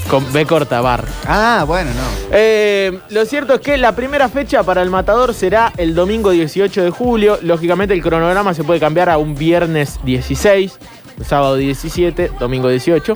Con 0.10 0.32
B 0.32 0.46
corta, 0.46 0.82
bar. 0.82 1.04
Ah, 1.26 1.64
bueno, 1.68 1.90
no. 1.90 2.04
Eh, 2.32 3.00
lo 3.10 3.26
cierto 3.26 3.56
es 3.56 3.62
que 3.62 3.78
la 3.78 3.96
primera 3.96 4.30
fecha 4.30 4.62
para 4.62 4.84
el 4.84 4.92
Matador 4.92 5.34
será 5.34 5.74
el 5.78 5.96
domingo 5.96 6.30
18 6.30 6.84
de 6.84 6.90
julio. 6.92 7.40
Lógicamente 7.42 7.96
el 7.96 8.04
cronograma 8.04 8.54
se 8.54 8.64
puede 8.64 8.80
cambiar 8.80 9.10
a 9.10 9.18
un 9.18 9.34
viernes 9.34 10.00
16, 10.04 10.78
sábado 11.26 11.56
17, 11.56 12.34
domingo 12.40 12.70
18. 12.70 13.16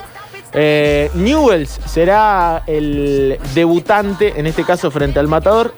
Eh, 0.53 1.11
Newells 1.13 1.79
será 1.85 2.63
el 2.65 3.37
debutante, 3.53 4.33
en 4.37 4.47
este 4.47 4.63
caso 4.63 4.89
frente 4.89 5.19
al 5.19 5.27
Matador, 5.27 5.75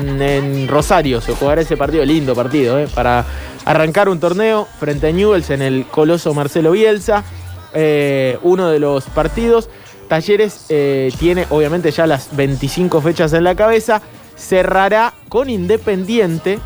en 0.00 0.68
Rosario. 0.68 1.20
Se 1.20 1.34
jugará 1.34 1.60
ese 1.60 1.76
partido, 1.76 2.04
lindo 2.04 2.34
partido, 2.34 2.78
eh, 2.78 2.88
para 2.94 3.24
arrancar 3.64 4.08
un 4.08 4.20
torneo 4.20 4.66
frente 4.78 5.08
a 5.08 5.12
Newells 5.12 5.50
en 5.50 5.62
el 5.62 5.86
Coloso 5.86 6.34
Marcelo 6.34 6.72
Bielsa. 6.72 7.24
Eh, 7.74 8.38
uno 8.42 8.68
de 8.68 8.78
los 8.78 9.04
partidos. 9.04 9.68
Talleres 10.08 10.66
eh, 10.68 11.10
tiene 11.18 11.46
obviamente 11.48 11.90
ya 11.90 12.06
las 12.06 12.36
25 12.36 13.00
fechas 13.00 13.32
en 13.32 13.44
la 13.44 13.54
cabeza. 13.54 14.02
Cerrará 14.36 15.14
con 15.28 15.48
Independiente 15.48 16.58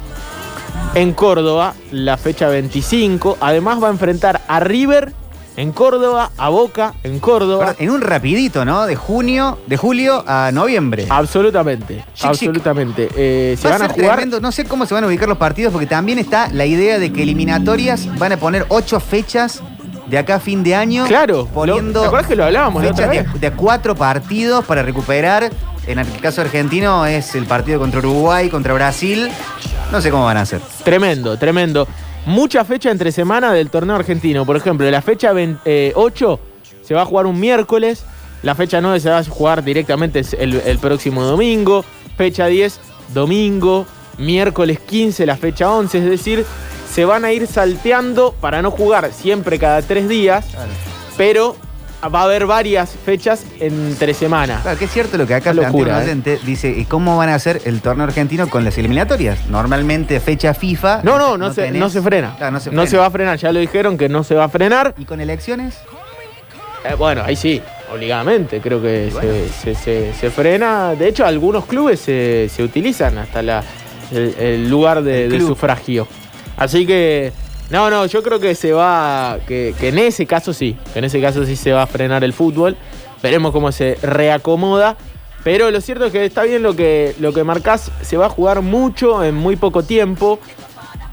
en 0.95 1.13
Córdoba 1.13 1.75
la 1.93 2.17
fecha 2.17 2.49
25. 2.49 3.39
Además 3.41 3.83
va 3.83 3.89
a 3.89 3.93
enfrentar 3.93 4.41
a 4.49 4.61
River 4.61 5.13
en 5.57 5.73
Córdoba, 5.73 6.31
a 6.37 6.49
Boca 6.51 6.95
en 7.03 7.19
Córdoba. 7.19 7.75
En 7.79 7.91
un 7.91 8.01
rapidito, 8.03 8.65
¿no? 8.65 8.87
De 8.87 8.95
junio, 8.97 9.59
de 9.67 9.77
julio 9.77 10.23
a 10.27 10.51
noviembre. 10.53 11.07
Absolutamente, 11.09 11.97
Chic, 11.97 12.07
chic. 12.15 12.27
absolutamente. 12.27 13.09
Eh, 13.17 13.57
se 13.59 13.69
Va 13.69 13.79
van 13.79 13.83
a 13.91 13.93
jugar. 13.93 14.11
tremendo. 14.17 14.41
No 14.41 14.53
sé 14.53 14.65
cómo 14.65 14.85
se 14.87 14.95
van 14.95 15.05
a 15.05 15.07
ubicar 15.07 15.29
los 15.29 15.39
partidos 15.39 15.73
porque 15.73 15.87
también 15.87 16.19
está 16.19 16.49
la 16.53 16.67
idea 16.67 16.99
de 16.99 17.13
que 17.13 17.23
eliminatorias 17.23 18.07
van 18.19 18.33
a 18.33 18.37
poner 18.37 18.67
ocho 18.69 19.01
fechas 19.01 19.63
de 20.07 20.19
acá 20.19 20.37
a 20.37 20.41
fin 20.41 20.63
de 20.63 20.75
año. 20.75 21.05
Claro, 21.07 21.47
poniendo 21.53 21.95
lo- 21.95 22.01
¿te 22.03 22.07
acuerdas 22.07 22.29
que 22.29 22.37
lo 22.37 22.45
hablábamos 22.45 22.83
fechas 22.83 23.11
de, 23.11 23.25
de 23.41 23.51
cuatro 23.53 23.95
partidos 23.95 24.65
para 24.65 24.83
recuperar. 24.83 25.51
En 25.87 25.99
el 26.01 26.07
caso 26.21 26.41
argentino 26.41 27.07
es 27.07 27.35
el 27.37 27.47
partido 27.47 27.79
contra 27.79 28.01
Uruguay, 28.01 28.49
contra 28.49 28.75
Brasil. 28.75 29.31
No 29.93 30.01
sé 30.01 30.11
cómo 30.11 30.25
van 30.25 30.37
a 30.37 30.41
hacer. 30.41 30.61
Tremendo, 30.85 31.39
tremendo. 31.39 31.87
Mucha 32.27 32.65
fecha 32.65 32.91
entre 32.91 33.13
semana 33.13 33.53
del 33.53 33.71
torneo 33.71 33.95
argentino. 33.95 34.45
Por 34.45 34.57
ejemplo, 34.57 34.91
la 34.91 35.01
fecha 35.01 35.33
8 35.95 36.41
se 36.83 36.95
va 36.95 37.03
a 37.03 37.05
jugar 37.07 37.27
un 37.27 37.39
miércoles. 37.39 38.05
La 38.43 38.57
fecha 38.57 38.81
9 38.81 38.99
se 38.99 39.11
va 39.11 39.19
a 39.19 39.25
jugar 39.25 39.63
directamente 39.63 40.23
el, 40.39 40.55
el 40.55 40.79
próximo 40.79 41.23
domingo. 41.23 41.85
Fecha 42.17 42.47
10, 42.47 42.81
domingo. 43.15 43.87
Miércoles 44.19 44.81
15, 44.81 45.25
la 45.25 45.37
fecha 45.37 45.71
11. 45.71 45.99
Es 45.99 46.05
decir, 46.05 46.45
se 46.93 47.05
van 47.05 47.25
a 47.25 47.33
ir 47.33 47.47
salteando 47.47 48.35
para 48.41 48.61
no 48.61 48.73
jugar 48.73 49.13
siempre 49.13 49.61
cada 49.61 49.81
tres 49.83 50.09
días. 50.09 50.47
Pero 51.17 51.55
va 52.09 52.21
a 52.21 52.25
haber 52.25 52.47
varias 52.47 52.91
fechas 52.91 53.45
entre 53.61 54.15
semanas. 54.15 54.63
Claro, 54.63 54.79
que 54.79 54.85
es 54.87 54.91
cierto 54.91 55.17
lo 55.19 55.27
que 55.27 55.35
acá 55.35 55.53
plantea 55.53 55.69
locura, 55.73 55.95
un 55.97 56.01
¿eh? 56.01 56.05
oyente. 56.05 56.39
Dice, 56.45 56.69
¿y 56.71 56.85
cómo 56.85 57.17
van 57.17 57.29
a 57.29 57.35
hacer 57.35 57.61
el 57.65 57.81
torneo 57.81 58.05
argentino 58.07 58.49
con 58.49 58.65
las 58.65 58.77
eliminatorias? 58.79 59.47
Normalmente 59.49 60.21
fecha 60.21 60.55
FIFA. 60.55 61.01
No, 61.03 61.19
no, 61.19 61.37
no, 61.37 61.53
se, 61.53 61.69
tenés- 61.71 61.79
no 61.79 61.89
se 61.91 62.03
frena. 62.03 62.35
Claro, 62.37 62.53
no 62.53 62.61
se 62.61 62.71
no 62.71 62.75
frena. 62.83 62.91
se 62.91 62.97
va 62.99 63.07
a 63.07 63.11
frenar. 63.11 63.39
Ya 63.39 63.53
lo 63.53 63.61
dijeron 63.61 63.97
que 63.99 64.09
no 64.09 64.25
se 64.25 64.35
va 64.35 64.45
a 64.45 64.49
frenar. 64.49 64.95
¿Y 64.99 65.05
con 65.05 65.21
elecciones? 65.21 65.79
Eh, 66.89 66.95
bueno, 66.97 67.23
ahí 67.25 67.35
sí, 67.37 67.61
obligadamente, 67.93 68.61
creo 68.61 68.81
que 68.81 69.11
bueno. 69.13 69.29
se, 69.63 69.75
se- 69.75 70.13
se- 70.15 70.31
frena. 70.31 70.95
De 70.95 71.09
hecho, 71.09 71.27
algunos 71.27 71.67
clubes 71.67 71.99
se, 72.01 72.49
se 72.55 72.63
utilizan 72.63 73.19
hasta 73.19 73.43
la, 73.43 73.65
el, 74.13 74.35
el 74.39 74.71
lugar 74.71 75.03
de, 75.03 75.25
El 75.25 75.33
de 75.33 75.41
sufragio. 75.41 76.07
Así 76.57 76.87
que, 76.87 77.33
no, 77.71 77.91
no, 77.91 78.07
yo 78.07 78.23
creo 78.23 78.39
que 78.39 78.55
se 78.55 78.73
va, 78.73 79.39
que, 79.47 79.75
que 79.79 79.89
en 79.89 79.99
ese 79.99 80.27
caso 80.27 80.53
sí, 80.53 80.77
que 80.93 81.01
en 81.01 81.05
ese 81.05 81.21
caso 81.21 81.45
sí 81.45 81.57
se 81.57 81.73
va 81.73 81.83
a 81.83 81.87
frenar 81.87 82.23
el 82.23 82.33
fútbol. 82.33 82.77
Veremos 83.23 83.53
cómo 83.53 83.73
se 83.73 83.99
reacomoda. 84.03 84.97
Pero 85.43 85.71
lo 85.71 85.81
cierto 85.81 86.07
es 86.07 86.13
que 86.13 86.25
está 86.25 86.43
bien 86.43 86.63
lo 86.63 86.75
que, 86.75 87.15
lo 87.21 87.33
que 87.33 87.45
marcás, 87.45 87.91
se 88.03 88.17
va 88.17 88.27
a 88.27 88.29
jugar 88.29 88.63
mucho 88.63 89.23
en 89.23 89.35
muy 89.35 89.57
poco 89.57 89.85
tiempo. 89.85 90.41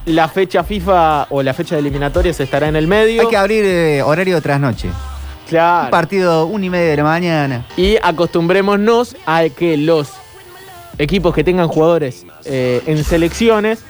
La 0.06 0.28
fecha 0.28 0.64
FIFA 0.64 1.28
o 1.30 1.44
la 1.44 1.54
fecha 1.54 1.76
de 1.76 1.82
eliminatorias 1.82 2.40
estará 2.40 2.68
en 2.68 2.76
el 2.76 2.88
medio. 2.88 3.22
Hay 3.22 3.28
que 3.28 3.38
abrir 3.38 3.64
eh, 3.64 4.02
horario 4.02 4.36
de 4.36 4.42
trasnoche. 4.42 4.90
Claro. 5.48 5.86
Un 5.86 5.92
partido 5.92 6.46
una 6.48 6.66
y 6.66 6.70
media 6.70 6.90
de 6.90 6.98
la 6.98 7.04
mañana. 7.04 7.66
Y 7.78 7.98
acostumbrémonos 8.02 9.16
a 9.26 9.44
que 9.50 9.78
los 9.78 10.10
equipos 10.98 11.34
que 11.34 11.44
tengan 11.44 11.68
jugadores 11.68 12.26
eh, 12.46 12.82
en 12.88 13.04
selecciones 13.04 13.84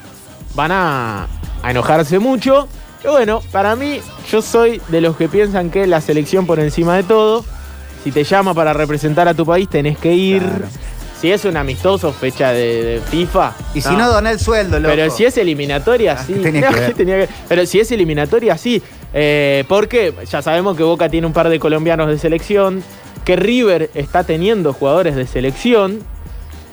van 0.54 0.72
a, 0.72 1.26
a 1.64 1.70
enojarse 1.70 2.18
mucho 2.18 2.68
Pero 3.02 3.14
bueno, 3.14 3.40
para 3.52 3.74
mí, 3.76 4.00
yo 4.30 4.40
soy 4.42 4.80
de 4.88 5.00
los 5.00 5.16
que 5.16 5.28
piensan 5.28 5.70
que 5.70 5.86
la 5.86 6.00
selección 6.00 6.46
por 6.46 6.58
encima 6.60 6.96
de 6.96 7.02
todo. 7.02 7.44
Si 8.02 8.12
te 8.12 8.22
llama 8.24 8.54
para 8.54 8.72
representar 8.72 9.28
a 9.28 9.34
tu 9.34 9.44
país, 9.46 9.68
tenés 9.68 9.98
que 9.98 10.12
ir. 10.14 10.42
Claro. 10.42 10.66
Si 11.20 11.32
es 11.32 11.44
un 11.46 11.56
amistoso, 11.56 12.12
fecha 12.12 12.50
de, 12.52 12.82
de 12.84 13.00
FIFA. 13.00 13.52
Y 13.74 13.80
si 13.80 13.94
no, 13.96 14.10
doná 14.12 14.30
el 14.30 14.38
sueldo, 14.40 14.78
loco. 14.78 14.94
Pero 14.94 15.10
si 15.10 15.24
es 15.24 15.36
eliminatoria, 15.38 16.16
Ah, 16.18 16.24
sí. 16.26 16.34
tenía 16.34 16.68
que 16.70 16.80
ver. 16.80 16.94
Tenía 16.94 17.26
que- 17.26 17.28
Pero 17.48 17.64
si 17.66 17.80
es 17.80 17.90
eliminatoria, 17.92 18.58
sí. 18.58 18.82
Eh, 19.14 19.64
porque 19.68 20.12
ya 20.30 20.42
sabemos 20.42 20.76
que 20.76 20.82
Boca 20.82 21.08
tiene 21.08 21.26
un 21.26 21.32
par 21.32 21.48
de 21.48 21.58
colombianos 21.58 22.08
de 22.08 22.18
selección, 22.18 22.82
que 23.24 23.36
River 23.36 23.90
está 23.94 24.24
teniendo 24.24 24.72
jugadores 24.74 25.14
de 25.16 25.26
selección. 25.26 26.00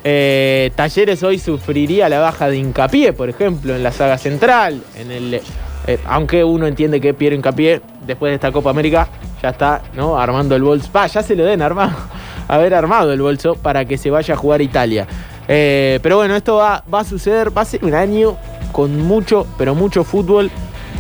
Eh, 0.03 0.72
Talleres 0.75 1.22
hoy 1.24 1.38
sufriría 1.38 2.10
la 2.10 2.20
baja 2.20 2.50
de 2.50 2.58
hincapié, 2.58 3.13
por 3.13 3.29
ejemplo, 3.29 3.75
en 3.75 3.84
la 3.84 3.91
saga 3.91 4.17
central. 4.17 4.81
En 4.96 5.12
el, 5.12 5.41
eh, 5.88 6.00
aunque 6.05 6.43
uno 6.43 6.67
entiende 6.67 7.01
que 7.01 7.13
Piero 7.13 7.36
Hincapié, 7.36 7.81
después 8.05 8.31
de 8.31 8.36
esta 8.36 8.51
Copa 8.51 8.70
América, 8.70 9.08
ya 9.41 9.50
está 9.50 9.81
¿no? 9.96 10.17
armando 10.17 10.55
el 10.55 10.63
bolso. 10.63 10.91
Pa, 10.91 11.08
ya 11.08 11.24
se 11.24 11.36
lo 11.36 11.43
den 11.43 11.62
armado, 11.62 11.96
haber 12.48 12.74
armado 12.74 13.12
el 13.13 13.22
bolso 13.22 13.55
para 13.55 13.86
que 13.86 13.98
se 13.98 14.10
vaya 14.10 14.34
a 14.34 14.38
jugar 14.38 14.62
Italia. 14.62 15.08
Eh, 15.48 16.00
pero 16.01 16.17
bueno, 16.17 16.36
esto 16.36 16.55
va, 16.55 16.84
va 16.91 17.01
a 17.01 17.03
suceder, 17.03 17.55
va 17.55 17.62
a 17.62 17.65
ser 17.65 17.84
un 17.84 17.93
año 17.93 18.38
con 18.72 19.00
mucho, 19.00 19.46
pero 19.58 19.75
mucho 19.75 20.03
fútbol, 20.03 20.50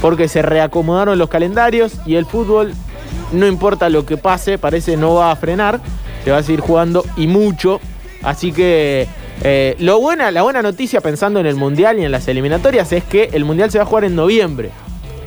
porque 0.01 0.27
se 0.27 0.41
reacomodaron 0.41 1.17
los 1.17 1.29
calendarios 1.29 1.93
y 2.05 2.15
el 2.15 2.25
fútbol, 2.25 2.73
no 3.31 3.47
importa 3.47 3.89
lo 3.89 4.05
que 4.05 4.17
pase, 4.17 4.57
parece 4.57 4.97
no 4.97 5.15
va 5.15 5.31
a 5.31 5.35
frenar, 5.35 5.79
se 6.23 6.31
va 6.31 6.37
a 6.37 6.43
seguir 6.43 6.59
jugando 6.59 7.03
y 7.17 7.27
mucho. 7.27 7.79
Así 8.23 8.51
que 8.51 9.07
eh, 9.43 9.75
lo 9.79 9.99
buena, 9.99 10.31
la 10.31 10.43
buena 10.43 10.61
noticia 10.61 11.01
pensando 11.01 11.39
en 11.39 11.45
el 11.45 11.55
Mundial 11.55 11.99
y 11.99 12.05
en 12.05 12.11
las 12.11 12.27
eliminatorias 12.27 12.91
es 12.93 13.03
que 13.03 13.29
el 13.33 13.45
Mundial 13.45 13.71
se 13.71 13.77
va 13.79 13.83
a 13.83 13.87
jugar 13.87 14.03
en 14.05 14.15
noviembre, 14.15 14.69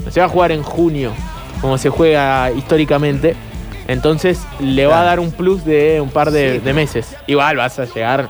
no 0.04 0.10
se 0.10 0.20
va 0.20 0.26
a 0.26 0.28
jugar 0.28 0.52
en 0.52 0.62
junio, 0.62 1.12
como 1.60 1.76
se 1.78 1.90
juega 1.90 2.50
históricamente. 2.52 3.34
Entonces 3.88 4.40
le 4.60 4.86
va 4.86 5.00
a 5.02 5.04
dar 5.04 5.20
un 5.20 5.30
plus 5.30 5.64
de 5.64 6.00
un 6.00 6.08
par 6.08 6.30
de, 6.30 6.54
Sí. 6.54 6.58
de 6.64 6.72
meses. 6.72 7.16
Igual 7.26 7.56
vas 7.56 7.78
a 7.78 7.84
llegar. 7.84 8.28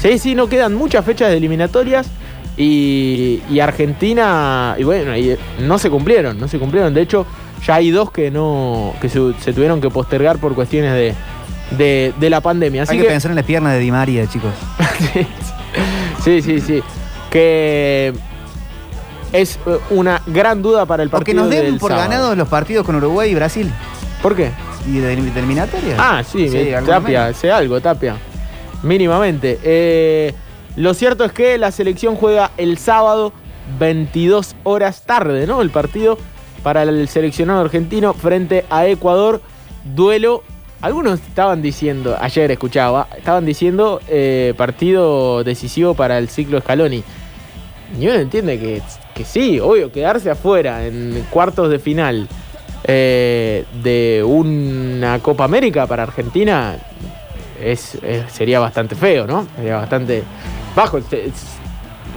Sí, 0.00 0.18
sí, 0.18 0.34
no 0.34 0.48
quedan 0.48 0.74
muchas 0.74 1.04
fechas 1.04 1.30
de 1.30 1.36
eliminatorias. 1.38 2.06
Y, 2.56 3.42
y 3.50 3.58
Argentina, 3.58 4.76
y 4.78 4.84
bueno, 4.84 5.16
y 5.16 5.36
no 5.58 5.78
se 5.78 5.90
cumplieron, 5.90 6.38
no 6.38 6.46
se 6.46 6.58
cumplieron. 6.60 6.94
De 6.94 7.00
hecho, 7.02 7.26
ya 7.66 7.76
hay 7.76 7.90
dos 7.90 8.12
que 8.12 8.30
no, 8.30 8.94
que 9.00 9.08
se, 9.08 9.18
se 9.40 9.52
tuvieron 9.52 9.80
que 9.80 9.90
postergar 9.90 10.38
por 10.38 10.54
cuestiones 10.54 10.92
de, 10.94 11.14
de, 11.70 12.12
de 12.18 12.30
la 12.30 12.40
pandemia. 12.40 12.82
Así 12.82 12.92
Hay 12.92 13.00
que, 13.02 13.08
pensar 13.08 13.30
en 13.30 13.36
las 13.36 13.44
piernas 13.44 13.72
de 13.74 13.78
Di 13.80 13.90
María, 13.90 14.26
chicos. 14.28 14.52
sí, 16.24 16.42
sí, 16.42 16.60
sí. 16.60 16.82
Que 17.30 18.12
es 19.32 19.58
eh, 19.66 19.78
una 19.90 20.22
gran 20.26 20.62
duda 20.62 20.86
para 20.86 21.02
el 21.02 21.10
Porque 21.10 21.32
partido 21.34 21.44
nos 21.44 21.50
den 21.50 21.64
del 21.72 21.78
por 21.78 21.90
sábado. 21.90 22.08
ganados 22.08 22.36
los 22.36 22.48
partidos 22.48 22.86
con 22.86 22.96
Uruguay 22.96 23.30
y 23.30 23.34
Brasil. 23.34 23.70
¿Por 24.22 24.36
qué? 24.36 24.50
¿Y 24.86 24.98
de, 24.98 25.16
de 25.16 25.38
eliminatoria? 25.38 25.96
Ah, 25.98 26.22
sí, 26.22 26.72
algo 26.72 26.88
Tapia, 26.88 27.32
sé 27.34 27.50
algo, 27.50 27.80
Tapia. 27.80 28.16
Mínimamente. 28.82 29.58
Eh, 29.62 30.34
lo 30.76 30.92
cierto 30.94 31.24
es 31.24 31.32
que 31.32 31.56
la 31.58 31.70
selección 31.70 32.16
juega 32.16 32.50
el 32.56 32.78
sábado 32.78 33.32
22 33.78 34.56
horas 34.64 35.02
tarde, 35.06 35.46
¿no? 35.46 35.62
El 35.62 35.70
partido 35.70 36.18
para 36.62 36.82
el 36.82 37.08
seleccionado 37.08 37.60
argentino 37.60 38.14
frente 38.14 38.64
a 38.70 38.86
Ecuador. 38.86 39.40
Duelo. 39.84 40.42
Algunos 40.84 41.18
estaban 41.20 41.62
diciendo, 41.62 42.14
ayer 42.20 42.50
escuchaba, 42.50 43.08
estaban 43.16 43.46
diciendo 43.46 44.02
eh, 44.06 44.52
partido 44.54 45.42
decisivo 45.42 45.94
para 45.94 46.18
el 46.18 46.28
ciclo 46.28 46.60
Scaloni. 46.60 47.02
Y 47.98 48.06
uno 48.06 48.16
entiende 48.16 48.58
que, 48.58 48.82
que 49.14 49.24
sí, 49.24 49.58
obvio, 49.60 49.90
quedarse 49.90 50.30
afuera 50.30 50.84
en 50.84 51.24
cuartos 51.30 51.70
de 51.70 51.78
final 51.78 52.28
eh, 52.86 53.64
de 53.82 54.22
una 54.26 55.20
Copa 55.20 55.44
América 55.44 55.86
para 55.86 56.02
Argentina 56.02 56.76
es, 57.58 57.96
sería 58.28 58.60
bastante 58.60 58.94
feo, 58.94 59.26
¿no? 59.26 59.46
Sería 59.56 59.76
bastante 59.76 60.22
bajo. 60.76 60.98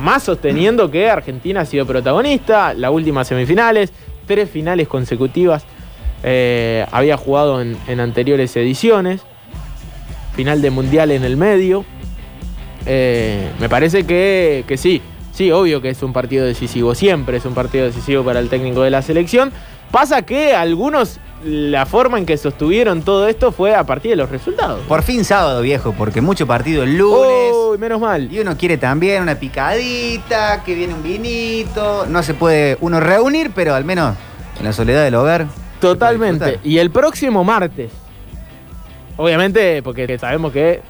Más 0.01 0.23
sosteniendo 0.23 0.91
que 0.91 1.10
Argentina 1.10 1.62
ha 1.62 1.65
sido 1.65 1.86
protagonista, 1.86 2.73
las 2.73 2.91
últimas 2.91 3.30
semifinales, 3.30 3.93
tres 4.25 4.49
finales 4.49 4.89
consecutivas, 4.89 5.63
eh, 6.23 6.86
había 6.91 7.17
jugado 7.17 7.62
en, 7.62 7.77
en 7.88 7.99
anteriores 7.99 8.56
ediciones, 8.56 9.21
final 10.36 10.62
de 10.62 10.69
Mundial 10.69 11.12
en 11.12 11.23
el 11.23 11.38
medio. 11.38 11.86
Eh, 12.86 13.49
me 13.60 13.67
parece 13.67 14.06
que, 14.06 14.63
que 14.67 14.77
sí, 14.77 15.01
sí, 15.34 15.51
obvio 15.51 15.82
que 15.82 15.89
es 15.89 16.01
un 16.03 16.13
partido 16.13 16.45
decisivo, 16.45 16.95
siempre 16.95 17.38
es 17.38 17.45
un 17.45 17.53
partido 17.53 17.86
decisivo 17.86 18.23
para 18.23 18.39
el 18.39 18.49
técnico 18.49 18.82
de 18.82 18.91
la 18.91 19.01
selección. 19.01 19.51
Pasa 19.91 20.21
que 20.23 20.53
algunos, 20.53 21.19
la 21.45 21.86
forma 21.86 22.17
en 22.17 22.25
que 22.25 22.36
sostuvieron 22.38 23.03
todo 23.03 23.27
esto 23.27 23.53
fue 23.53 23.73
a 23.73 23.86
partir 23.86 24.12
de 24.12 24.17
los 24.17 24.30
resultados. 24.30 24.82
Por 24.86 25.01
fin 25.01 25.23
sábado, 25.23 25.62
viejo, 25.62 25.93
porque 25.97 26.19
mucho 26.19 26.45
partido 26.45 26.84
el 26.84 26.97
lunes. 26.97 27.53
Uy, 27.53 27.77
menos 27.77 28.01
mal. 28.01 28.32
Y 28.32 28.39
uno 28.39 28.58
quiere 28.58 28.77
también 28.77 29.23
una 29.23 29.36
picadita, 29.36 30.62
que 30.65 30.75
viene 30.75 30.93
un 30.93 31.03
vinito. 31.03 32.06
No 32.06 32.21
se 32.21 32.34
puede 32.34 32.77
uno 32.82 32.99
reunir, 32.99 33.51
pero 33.56 33.75
al 33.75 33.86
menos 33.86 34.15
en 34.60 34.65
la 34.65 34.73
soledad 34.73 35.06
del 35.06 35.15
hogar. 35.15 35.47
Totalmente. 35.79 36.59
Y 36.63 36.77
el 36.77 36.91
próximo 36.91 37.43
martes, 37.43 37.91
obviamente, 39.15 39.81
porque 39.83 40.17
sabemos 40.17 40.51
que 40.51 40.81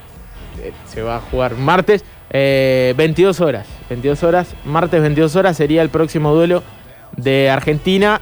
eh, 0.61 0.71
se 0.85 1.01
va 1.01 1.17
a 1.17 1.19
jugar 1.19 1.55
martes, 1.55 2.03
eh, 2.29 2.93
22 2.97 3.41
horas. 3.41 3.67
22 3.89 4.23
horas, 4.23 4.55
martes 4.65 5.01
22 5.01 5.35
horas 5.35 5.57
sería 5.57 5.81
el 5.81 5.89
próximo 5.89 6.33
duelo 6.33 6.63
de 7.15 7.49
Argentina 7.49 8.21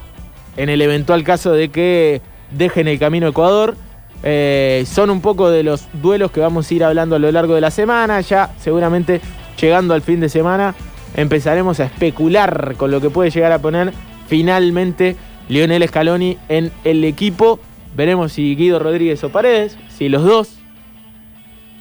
en 0.58 0.70
el 0.70 0.82
eventual 0.82 1.24
caso 1.24 1.52
de 1.52 1.70
que 1.70 2.22
dejen 2.52 2.88
el 2.88 3.00
camino 3.00 3.28
a 3.28 3.30
Ecuador. 3.30 3.76
Eh, 4.24 4.86
son 4.88 5.10
un 5.10 5.22
poco 5.22 5.50
de 5.50 5.64
los 5.64 5.88
duelos 5.94 6.32
que 6.32 6.40
vamos 6.40 6.70
a 6.70 6.74
ir 6.74 6.84
hablando 6.84 7.16
a 7.16 7.20
lo 7.20 7.32
largo 7.32 7.56
de 7.56 7.62
la 7.62 7.72
semana. 7.72 8.22
Ya 8.22 8.52
seguramente 8.60 9.22
llegando 9.60 9.94
al 9.94 10.02
fin 10.02 10.20
de 10.20 10.30
semana 10.30 10.76
empezaremos 11.16 11.80
a 11.80 11.86
especular 11.86 12.76
con 12.78 12.92
lo 12.92 13.00
que 13.02 13.10
puede 13.10 13.30
llegar 13.30 13.52
a 13.52 13.60
poner 13.60 13.94
finalmente 14.28 15.16
Lionel 15.50 15.88
Scaloni 15.88 16.38
en 16.50 16.72
el 16.84 17.04
equipo. 17.04 17.60
Veremos 17.96 18.34
si 18.34 18.56
Guido 18.56 18.80
Rodríguez 18.80 19.24
o 19.24 19.30
Paredes, 19.30 19.78
si 19.96 20.10
los 20.10 20.24
dos. 20.24 20.58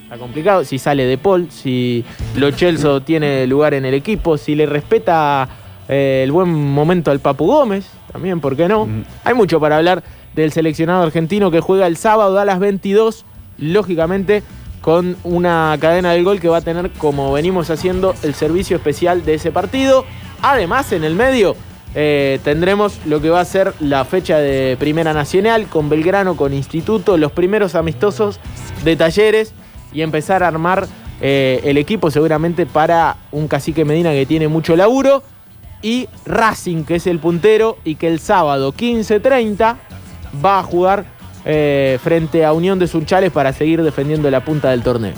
Está 0.05 0.19
complicado, 0.19 0.65
si 0.65 0.79
sale 0.79 1.05
de 1.07 1.19
Paul, 1.19 1.51
si 1.51 2.05
Lo 2.37 2.53
Celso 2.53 3.01
tiene 3.05 3.47
lugar 3.47 3.75
en 3.75 3.85
el 3.85 3.95
equipo, 3.95 4.37
si 4.37 4.55
le 4.55 4.67
respeta 4.67 5.49
eh, 5.89 6.21
el 6.23 6.31
buen 6.31 6.53
momento 6.53 7.11
al 7.11 7.21
Papu 7.21 7.47
Gómez, 7.47 7.87
también, 8.13 8.41
¿por 8.41 8.57
qué 8.57 8.69
no? 8.69 8.87
Mm. 8.87 9.05
Hay 9.25 9.35
mucho 9.35 9.59
para 9.59 9.79
hablar 9.79 10.05
del 10.37 10.53
seleccionado 10.53 11.03
argentino 11.03 11.51
que 11.51 11.61
juega 11.61 11.87
el 11.87 11.97
sábado 11.97 12.39
a 12.39 12.45
las 12.45 12.59
22, 12.59 13.25
lógicamente 13.59 14.43
con 14.81 15.17
una 15.25 15.77
cadena 15.81 16.13
del 16.13 16.25
gol 16.25 16.41
que 16.41 16.49
va 16.49 16.59
a 16.59 16.61
tener, 16.61 16.91
como 16.91 17.33
venimos 17.33 17.71
haciendo, 17.71 18.15
el 18.23 18.35
servicio 18.35 18.77
especial 18.77 19.25
de 19.25 19.35
ese 19.35 19.51
partido. 19.51 20.05
Además, 20.43 20.93
en 20.93 21.05
el 21.05 21.15
medio 21.15 21.57
eh, 21.95 22.41
tendremos 22.43 22.99
lo 23.07 23.21
que 23.21 23.31
va 23.31 23.41
a 23.41 23.45
ser 23.45 23.73
la 23.81 24.05
fecha 24.05 24.39
de 24.39 24.77
Primera 24.79 25.13
Nacional 25.13 25.67
con 25.67 25.89
Belgrano, 25.89 26.37
con 26.37 26.53
Instituto, 26.53 27.17
los 27.17 27.33
primeros 27.33 27.75
amistosos 27.75 28.41
de 28.85 28.97
talleres 28.97 29.53
y 29.93 30.03
empezar 30.03 30.43
a 30.43 30.49
armar 30.49 30.89
eh, 31.21 31.61
el 31.65 31.79
equipo 31.79 32.11
seguramente 32.11 32.67
para 32.67 33.17
un 33.31 33.47
cacique 33.47 33.85
Medina 33.85 34.11
que 34.11 34.27
tiene 34.27 34.49
mucho 34.49 34.75
laburo 34.75 35.23
y 35.83 36.09
Racing, 36.27 36.85
que 36.85 36.97
es 36.97 37.07
el 37.07 37.19
puntero 37.19 37.79
y 37.85 37.95
que 37.95 38.09
el 38.09 38.19
sábado 38.19 38.73
15.30 38.73 39.77
va 40.45 40.59
a 40.59 40.63
jugar 40.63 41.05
eh, 41.45 41.99
frente 42.03 42.45
a 42.45 42.53
Unión 42.53 42.79
de 42.79 42.89
Sunchales 42.89 43.31
para 43.31 43.53
seguir 43.53 43.83
defendiendo 43.83 44.31
la 44.31 44.45
punta 44.45 44.71
del 44.71 44.83
torneo. 44.83 45.15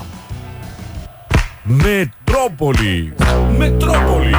Metrópolis. 1.65 3.13
Metrópolis. 3.57 4.37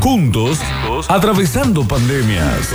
Juntos, 0.00 0.60
atravesando 1.08 1.84
pandemias. 1.84 2.72